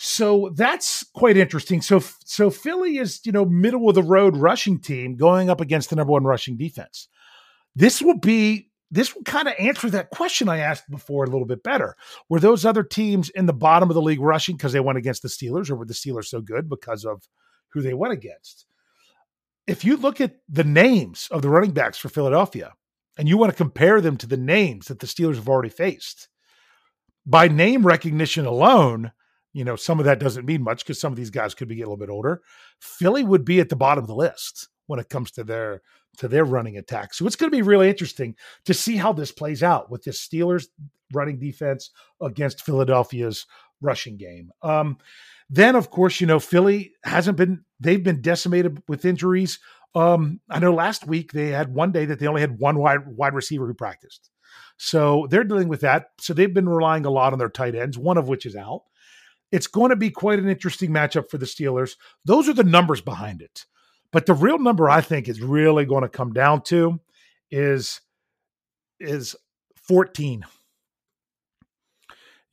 So 0.03 0.49
that's 0.55 1.03
quite 1.13 1.37
interesting. 1.37 1.79
So 1.79 2.01
so 2.25 2.49
Philly 2.49 2.97
is, 2.97 3.21
you 3.23 3.31
know, 3.31 3.45
middle 3.45 3.87
of 3.87 3.93
the 3.93 4.01
road 4.01 4.35
rushing 4.35 4.79
team 4.79 5.15
going 5.15 5.47
up 5.47 5.61
against 5.61 5.91
the 5.91 5.95
number 5.95 6.11
one 6.11 6.23
rushing 6.23 6.57
defense. 6.57 7.07
This 7.75 8.01
will 8.01 8.17
be 8.17 8.71
this 8.89 9.13
will 9.13 9.21
kind 9.21 9.47
of 9.47 9.53
answer 9.59 9.91
that 9.91 10.09
question 10.09 10.49
I 10.49 10.57
asked 10.57 10.89
before 10.89 11.23
a 11.23 11.29
little 11.29 11.45
bit 11.45 11.61
better. 11.61 11.95
Were 12.29 12.39
those 12.39 12.65
other 12.65 12.81
teams 12.81 13.29
in 13.29 13.45
the 13.45 13.53
bottom 13.53 13.91
of 13.91 13.93
the 13.93 14.01
league 14.01 14.19
rushing 14.19 14.57
because 14.57 14.73
they 14.73 14.79
went 14.79 14.97
against 14.97 15.21
the 15.21 15.29
Steelers, 15.29 15.69
or 15.69 15.75
were 15.75 15.85
the 15.85 15.93
Steelers 15.93 16.25
so 16.25 16.41
good 16.41 16.67
because 16.67 17.05
of 17.05 17.29
who 17.67 17.83
they 17.83 17.93
went 17.93 18.13
against? 18.13 18.65
If 19.67 19.85
you 19.85 19.97
look 19.97 20.19
at 20.19 20.37
the 20.49 20.63
names 20.63 21.27
of 21.29 21.43
the 21.43 21.49
running 21.49 21.73
backs 21.73 21.99
for 21.99 22.09
Philadelphia 22.09 22.73
and 23.19 23.29
you 23.29 23.37
want 23.37 23.51
to 23.51 23.55
compare 23.55 24.01
them 24.01 24.17
to 24.17 24.25
the 24.25 24.35
names 24.35 24.87
that 24.87 24.97
the 24.97 25.05
Steelers 25.05 25.35
have 25.35 25.47
already 25.47 25.69
faced, 25.69 26.27
by 27.23 27.47
name 27.47 27.85
recognition 27.85 28.47
alone, 28.47 29.11
you 29.53 29.63
know, 29.63 29.75
some 29.75 29.99
of 29.99 30.05
that 30.05 30.19
doesn't 30.19 30.45
mean 30.45 30.63
much 30.63 30.83
because 30.83 30.99
some 30.99 31.13
of 31.13 31.17
these 31.17 31.29
guys 31.29 31.53
could 31.53 31.67
be 31.67 31.81
a 31.81 31.85
little 31.85 31.97
bit 31.97 32.09
older. 32.09 32.41
Philly 32.79 33.23
would 33.23 33.45
be 33.45 33.59
at 33.59 33.69
the 33.69 33.75
bottom 33.75 34.03
of 34.03 34.07
the 34.07 34.15
list 34.15 34.69
when 34.87 34.99
it 34.99 35.09
comes 35.09 35.31
to 35.31 35.43
their 35.43 35.81
to 36.17 36.27
their 36.27 36.45
running 36.45 36.77
attack. 36.77 37.13
So 37.13 37.25
it's 37.25 37.35
going 37.35 37.51
to 37.51 37.57
be 37.57 37.61
really 37.61 37.89
interesting 37.89 38.35
to 38.65 38.73
see 38.73 38.97
how 38.97 39.13
this 39.13 39.31
plays 39.31 39.63
out 39.63 39.89
with 39.89 40.03
this 40.03 40.25
Steelers 40.25 40.65
running 41.13 41.39
defense 41.39 41.91
against 42.21 42.65
Philadelphia's 42.65 43.45
rushing 43.81 44.17
game. 44.17 44.51
Um, 44.61 44.97
then, 45.49 45.75
of 45.75 45.89
course, 45.89 46.21
you 46.21 46.27
know, 46.27 46.39
Philly 46.39 46.93
hasn't 47.03 47.37
been, 47.37 47.63
they've 47.79 48.03
been 48.03 48.21
decimated 48.21 48.81
with 48.87 49.05
injuries 49.05 49.59
Um, 49.93 50.39
I 50.49 50.59
know 50.59 50.73
last 50.73 51.05
week 51.07 51.33
they 51.33 51.49
had 51.49 51.73
one 51.73 51.91
day 51.91 52.05
that 52.05 52.19
they 52.19 52.27
only 52.27 52.41
had 52.41 52.59
one 52.59 52.77
wide 52.79 53.07
wide 53.07 53.33
receiver 53.33 53.67
who 53.67 53.73
practiced. 53.73 54.29
So 54.77 55.27
they're 55.29 55.43
dealing 55.43 55.67
with 55.67 55.81
that. 55.81 56.07
So 56.19 56.33
they've 56.33 56.53
been 56.53 56.69
relying 56.69 57.05
a 57.05 57.09
lot 57.09 57.33
on 57.33 57.39
their 57.39 57.49
tight 57.49 57.75
ends, 57.75 57.97
one 57.97 58.17
of 58.17 58.27
which 58.27 58.45
is 58.45 58.55
out. 58.55 58.83
It's 59.51 59.67
going 59.67 59.89
to 59.89 59.95
be 59.95 60.09
quite 60.09 60.39
an 60.39 60.49
interesting 60.49 60.91
matchup 60.91 61.29
for 61.29 61.37
the 61.37 61.45
Steelers. 61.45 61.95
Those 62.25 62.47
are 62.47 62.53
the 62.53 62.63
numbers 62.63 63.01
behind 63.01 63.41
it. 63.41 63.65
But 64.11 64.25
the 64.25 64.33
real 64.33 64.59
number 64.59 64.89
I 64.89 65.01
think 65.01 65.27
is 65.27 65.41
really 65.41 65.85
going 65.85 66.03
to 66.03 66.09
come 66.09 66.33
down 66.33 66.61
to 66.63 66.99
is 67.49 68.01
is 68.99 69.35
14. 69.75 70.45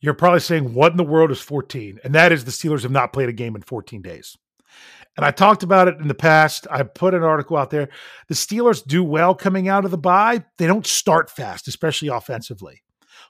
You're 0.01 0.13
probably 0.13 0.39
saying, 0.39 0.73
what 0.73 0.91
in 0.91 0.97
the 0.97 1.03
world 1.03 1.29
is 1.29 1.41
14? 1.41 1.99
And 2.03 2.15
that 2.15 2.31
is 2.31 2.45
the 2.45 2.51
Steelers 2.51 2.83
have 2.83 2.91
not 2.91 3.13
played 3.13 3.29
a 3.29 3.33
game 3.33 3.55
in 3.55 3.61
14 3.61 4.01
days. 4.01 4.37
And 5.17 5.25
I 5.25 5.31
talked 5.31 5.63
about 5.63 5.89
it 5.89 5.97
in 5.99 6.07
the 6.07 6.13
past. 6.13 6.65
I 6.71 6.83
put 6.83 7.13
an 7.13 7.23
article 7.23 7.57
out 7.57 7.69
there. 7.69 7.89
The 8.29 8.35
Steelers 8.35 8.85
do 8.85 9.03
well 9.03 9.35
coming 9.35 9.67
out 9.67 9.83
of 9.83 9.91
the 9.91 9.97
bye. 9.97 10.45
They 10.57 10.67
don't 10.67 10.87
start 10.87 11.29
fast, 11.29 11.67
especially 11.67 12.07
offensively. 12.07 12.83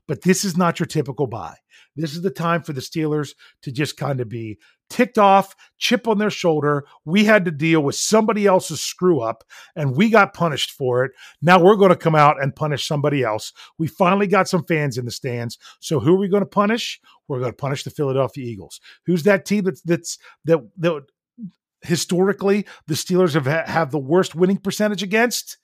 But 0.08 0.22
this 0.22 0.46
is 0.46 0.56
not 0.56 0.80
your 0.80 0.86
typical 0.86 1.26
bye. 1.26 1.58
This 2.00 2.14
is 2.14 2.22
the 2.22 2.30
time 2.30 2.64
for 2.64 2.74
the 2.74 2.82
Steelers 2.82 3.34
to 3.64 3.72
just 3.72 3.98
kind 3.98 4.20
of 4.20 4.30
be 4.30 4.58
ticked 4.90 5.18
off, 5.18 5.56
chip 5.78 6.08
on 6.08 6.18
their 6.18 6.30
shoulder. 6.30 6.86
We 7.06 7.26
had 7.26 7.46
to 7.46 7.52
deal 7.52 7.82
with 7.82 7.96
somebody 7.96 8.46
else's 8.46 8.82
screw 8.82 9.22
up 9.22 9.44
and 9.76 9.96
we 9.96 10.10
got 10.10 10.34
punished 10.34 10.72
for 10.72 11.06
it. 11.06 11.12
Now 11.42 11.62
we're 11.62 11.76
going 11.76 11.92
to 11.92 11.96
come 11.96 12.16
out 12.16 12.42
and 12.42 12.56
punish 12.56 12.88
somebody 12.88 13.24
else. 13.24 13.54
We 13.78 13.88
finally 13.88 14.28
got 14.28 14.48
some 14.48 14.66
fans 14.66 14.98
in 14.98 15.06
the 15.06 15.12
stands. 15.12 15.58
So 15.80 16.00
who 16.00 16.16
are 16.16 16.20
we 16.20 16.28
going 16.28 16.44
to 16.44 16.50
punish? 16.50 17.00
We're 17.28 17.40
going 17.40 17.52
to 17.52 17.58
punish 17.58 17.84
the 17.84 17.92
Philadelphia 17.92 18.46
Eagles. 18.46 18.82
Who's 19.06 19.24
that 19.24 19.46
team 19.46 19.66
that's 19.66 19.82
that's 19.82 20.18
that 20.46 20.60
that 20.78 21.04
historically 21.82 22.66
the 22.88 22.94
Steelers 22.94 23.34
have 23.34 23.46
have 23.46 23.92
the 23.92 24.00
worst 24.00 24.36
winning 24.36 24.58
percentage 24.58 25.04
against? 25.04 25.58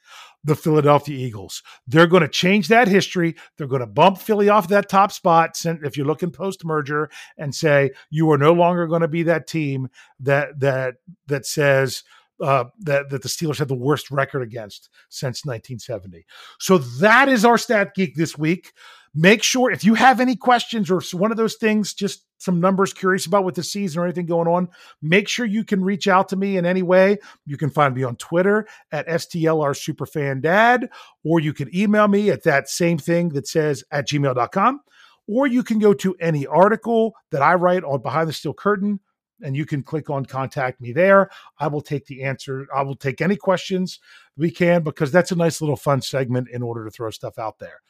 the 0.45 0.56
Philadelphia 0.56 1.17
Eagles. 1.17 1.63
They're 1.88 2.06
going 2.06 2.21
to 2.21 2.30
change 2.30 2.67
that 2.67 2.88
history. 2.88 3.36
They're 3.58 3.65
going 3.65 3.80
to 3.80 3.88
bump 3.88 4.19
Philly 4.19 4.47
off 4.47 4.67
that 4.67 4.88
top 4.88 5.12
spot 5.12 5.60
if 5.65 5.97
you're 5.97 6.06
looking 6.06 6.30
post 6.30 6.63
merger 6.63 7.10
and 7.36 7.54
say 7.54 7.91
you 8.12 8.30
are 8.32 8.38
no 8.38 8.54
longer 8.54 8.86
going 8.86 9.01
to 9.01 9.08
be 9.08 9.23
that 9.23 9.47
team 9.47 9.89
that 10.19 10.60
that 10.60 10.95
that 11.25 11.47
says 11.47 12.04
uh, 12.41 12.65
that 12.80 13.10
that 13.10 13.21
the 13.21 13.30
Steelers 13.30 13.60
have 13.60 13.67
the 13.67 13.76
worst 13.76 14.12
record 14.12 14.41
against 14.41 14.89
since 15.10 15.45
1970. 15.45 16.26
So 16.60 16.78
that 16.78 17.30
is 17.30 17.45
our 17.45 17.58
stat 17.58 17.95
geek 17.95 18.15
this 18.15 18.38
week. 18.38 18.74
Make 19.17 19.43
sure 19.43 19.71
if 19.71 19.86
you 19.86 19.93
have 19.93 20.19
any 20.19 20.36
questions 20.36 20.91
or 20.91 21.02
one 21.13 21.32
of 21.32 21.38
those 21.38 21.56
things, 21.56 21.93
just 21.93 22.26
some 22.38 22.60
numbers 22.60 22.93
curious 22.93 23.26
about 23.26 23.45
with 23.45 23.56
the 23.56 23.63
season 23.63 24.02
or 24.02 24.04
anything 24.04 24.26
going 24.26 24.48
on, 24.48 24.67
make 25.02 25.30
sure 25.30 25.45
you 25.45 25.63
can 25.63 25.82
reach 25.82 26.08
out 26.10 26.28
to 26.30 26.36
me 26.36 26.58
in 26.58 26.65
any 26.65 26.84
way. 26.84 27.17
You 27.45 27.56
can 27.56 27.69
find 27.69 27.95
me 27.95 28.04
on 28.04 28.17
Twitter 28.17 28.67
at 28.91 29.08
STLR 29.08 29.74
Superfan 29.74 30.41
Dad, 30.41 30.89
or 31.24 31.39
you 31.39 31.54
can 31.54 31.74
email 31.74 32.10
me 32.10 32.30
at 32.30 32.43
that 32.43 32.67
same 32.67 32.98
thing 32.98 33.30
that 33.30 33.48
says 33.48 33.86
at 33.89 34.10
gmail.com, 34.10 34.82
or 35.28 35.48
you 35.48 35.63
can 35.63 35.80
go 35.80 35.93
to 35.93 36.13
any 36.19 36.45
article 36.45 37.13
that 37.32 37.41
I 37.41 37.54
write 37.54 37.86
on 37.86 38.02
Behind 38.02 38.28
the 38.28 38.34
Steel 38.34 38.54
Curtain 38.54 39.00
and 39.41 39.56
you 39.56 39.65
can 39.65 39.84
click 39.84 40.10
on 40.10 40.26
contact 40.26 40.82
me 40.82 40.91
there. 40.91 41.30
I 41.60 41.67
will 41.67 41.82
take 41.82 42.06
the 42.06 42.24
answer. 42.24 42.67
I 42.74 42.82
will 42.84 42.95
take 42.95 43.21
any 43.21 43.36
questions 43.36 44.00
we 44.38 44.52
can 44.52 44.84
because 44.84 45.12
that's 45.12 45.32
a 45.32 45.36
nice 45.36 45.62
little 45.62 45.76
fun 45.76 46.02
segment 46.02 46.50
in 46.50 46.62
order 46.62 46.86
to 46.86 46.91
throw 46.91 47.10
stuff 47.10 47.38
out 47.38 47.60
there. 47.60 47.82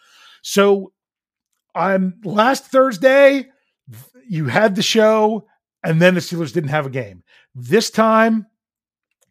So, 0.41 0.91
I'm 1.75 2.21
last 2.23 2.67
Thursday, 2.67 3.49
you 4.29 4.45
had 4.45 4.75
the 4.75 4.81
show, 4.81 5.45
and 5.83 6.01
then 6.01 6.13
the 6.13 6.21
Steelers 6.21 6.53
didn't 6.53 6.69
have 6.69 6.85
a 6.85 6.89
game. 6.89 7.23
This 7.53 7.89
time, 7.89 8.47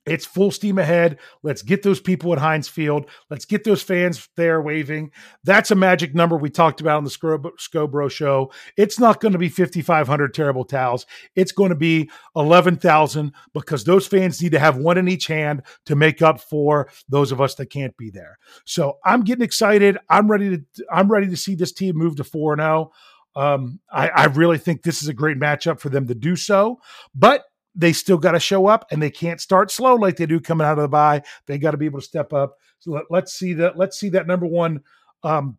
it's 0.07 0.27
full 0.27 0.51
steam 0.51 0.79
ahead. 0.79 1.19
Let's 1.43 1.63
get 1.63 1.83
those 1.83 2.01
people 2.01 2.33
at 2.33 2.39
Heinz 2.39 2.69
Field. 2.69 3.09
Let's 3.31 3.45
get 3.45 3.65
those 3.65 3.83
fans 3.83 4.29
there 4.37 4.61
waving. 4.61 5.13
That's 5.45 5.71
a 5.71 5.75
magic 5.75 6.15
number 6.15 6.37
we 6.37 6.51
talked 6.51 6.81
about 6.81 6.99
on 6.99 7.05
the 7.05 7.11
Scobro 7.11 8.11
show. 8.11 8.53
It's 8.77 8.99
not 8.99 9.21
going 9.21 9.33
to 9.33 9.39
be 9.39 9.49
5,500 9.49 10.35
terrible 10.35 10.65
towels. 10.65 11.07
It's 11.35 11.53
going 11.53 11.71
to 11.71 11.77
be 11.77 12.11
11,000 12.37 13.33
because 13.53 13.85
those 13.85 14.07
fans 14.07 14.43
need 14.43 14.53
to 14.53 14.59
have 14.59 14.77
one 14.77 14.99
in 14.99 15.09
each 15.09 15.27
hand 15.27 15.63
to 15.87 15.97
make 15.97 16.21
up 16.21 16.41
for 16.41 16.89
those 17.09 17.33
of 17.33 17.41
us 17.41 17.55
that 17.57 17.67
can't 17.67 17.97
be 17.97 18.11
there. 18.11 18.39
So 18.65 18.99
I'm 19.05 19.23
getting 19.23 19.45
excited. 19.45 19.97
I'm 20.09 20.31
ready 20.31 20.59
to. 20.59 20.65
I'm 20.93 21.11
ready 21.11 21.29
to 21.29 21.37
see 21.37 21.55
this 21.55 21.73
team 21.73 21.97
move 21.97 22.17
to 22.17 22.25
four 22.25 22.53
and 22.53 22.61
zero. 22.61 22.93
Oh. 22.93 22.93
Um, 23.37 23.81
I, 23.91 24.09
I 24.11 24.25
really 24.27 24.59
think 24.59 24.83
this 24.83 25.03
is 25.03 25.09
a 25.09 25.15
great 25.15 25.39
matchup 25.39 25.81
for 25.81 25.89
them 25.89 26.07
to 26.07 26.15
do 26.15 26.37
so. 26.37 26.79
But 27.17 27.43
they 27.75 27.93
still 27.93 28.19
got 28.19 28.33
to 28.33 28.41
show 28.41 28.67
up 28.67 28.87
and 28.91 29.03
they 29.03 29.11
can't 29.11 29.41
start 29.41 29.71
slow 29.71 29.95
like 29.95 30.17
they 30.17 30.27
do 30.27 30.41
coming 30.41 30.67
out 30.67 30.79
of 30.79 30.83
the 30.83 30.89
bye. 30.89 31.23
They 31.47 31.59
got 31.59 31.73
to 31.73 31.77
be 31.77 31.87
able 31.87 32.01
to 32.01 32.07
step 32.07 32.33
up. 32.33 32.59
So 32.79 33.03
let, 33.11 33.25
us 33.25 33.33
see 33.33 33.55
that. 33.55 33.77
Let's 33.77 33.99
see 33.99 34.11
that 34.11 34.27
number 34.27 34.47
one 34.47 34.83
um, 35.23 35.59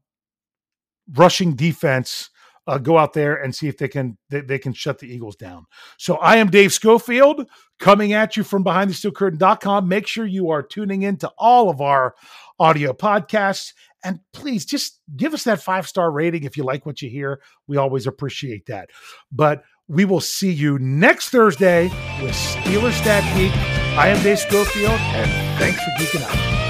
rushing 1.14 1.56
defense 1.56 2.30
uh, 2.68 2.78
go 2.78 2.98
out 2.98 3.14
there 3.14 3.36
and 3.36 3.54
see 3.54 3.68
if 3.68 3.78
they 3.78 3.88
can 3.88 4.18
they, 4.30 4.42
they, 4.42 4.58
can 4.58 4.74
shut 4.74 5.00
the 5.00 5.08
Eagles 5.08 5.36
down. 5.36 5.66
So 5.98 6.16
I 6.16 6.38
am 6.38 6.50
Dave 6.50 6.74
Schofield 6.74 7.48
coming 7.80 8.14
at 8.14 8.36
you 8.36 8.44
from 8.44 8.64
behind 8.64 8.90
the 8.90 8.94
steel 8.94 9.12
curtain.com. 9.12 9.88
Make 9.88 10.08
sure 10.08 10.26
you 10.26 10.50
are 10.50 10.64
tuning 10.64 11.04
in 11.04 11.18
to 11.18 11.32
all 11.38 11.70
of 11.70 11.82
our 11.82 12.16
audio 12.60 12.94
podcasts. 12.94 13.74
And 14.04 14.20
please 14.34 14.66
just 14.66 15.00
give 15.16 15.34
us 15.34 15.44
that 15.44 15.62
five 15.62 15.88
star 15.88 16.12
rating 16.12 16.44
if 16.44 16.58
you 16.58 16.64
like 16.64 16.86
what 16.86 17.02
you 17.02 17.10
hear. 17.10 17.42
We 17.68 17.78
always 17.78 18.08
appreciate 18.08 18.66
that. 18.68 18.90
But 19.32 19.64
we 19.88 20.06
will 20.06 20.22
see 20.22 20.52
you 20.52 20.80
next 20.80 21.30
Thursday 21.30 21.84
with 22.22 22.32
Steelers 22.32 22.94
Stat 22.94 23.24
Geek. 23.38 23.52
I 23.98 24.08
am 24.08 24.22
Dave 24.24 24.40
Schofield, 24.40 25.00
and 25.00 25.60
thanks 25.60 25.80
for 25.80 25.92
geeking 26.00 26.24
out. 26.24 26.65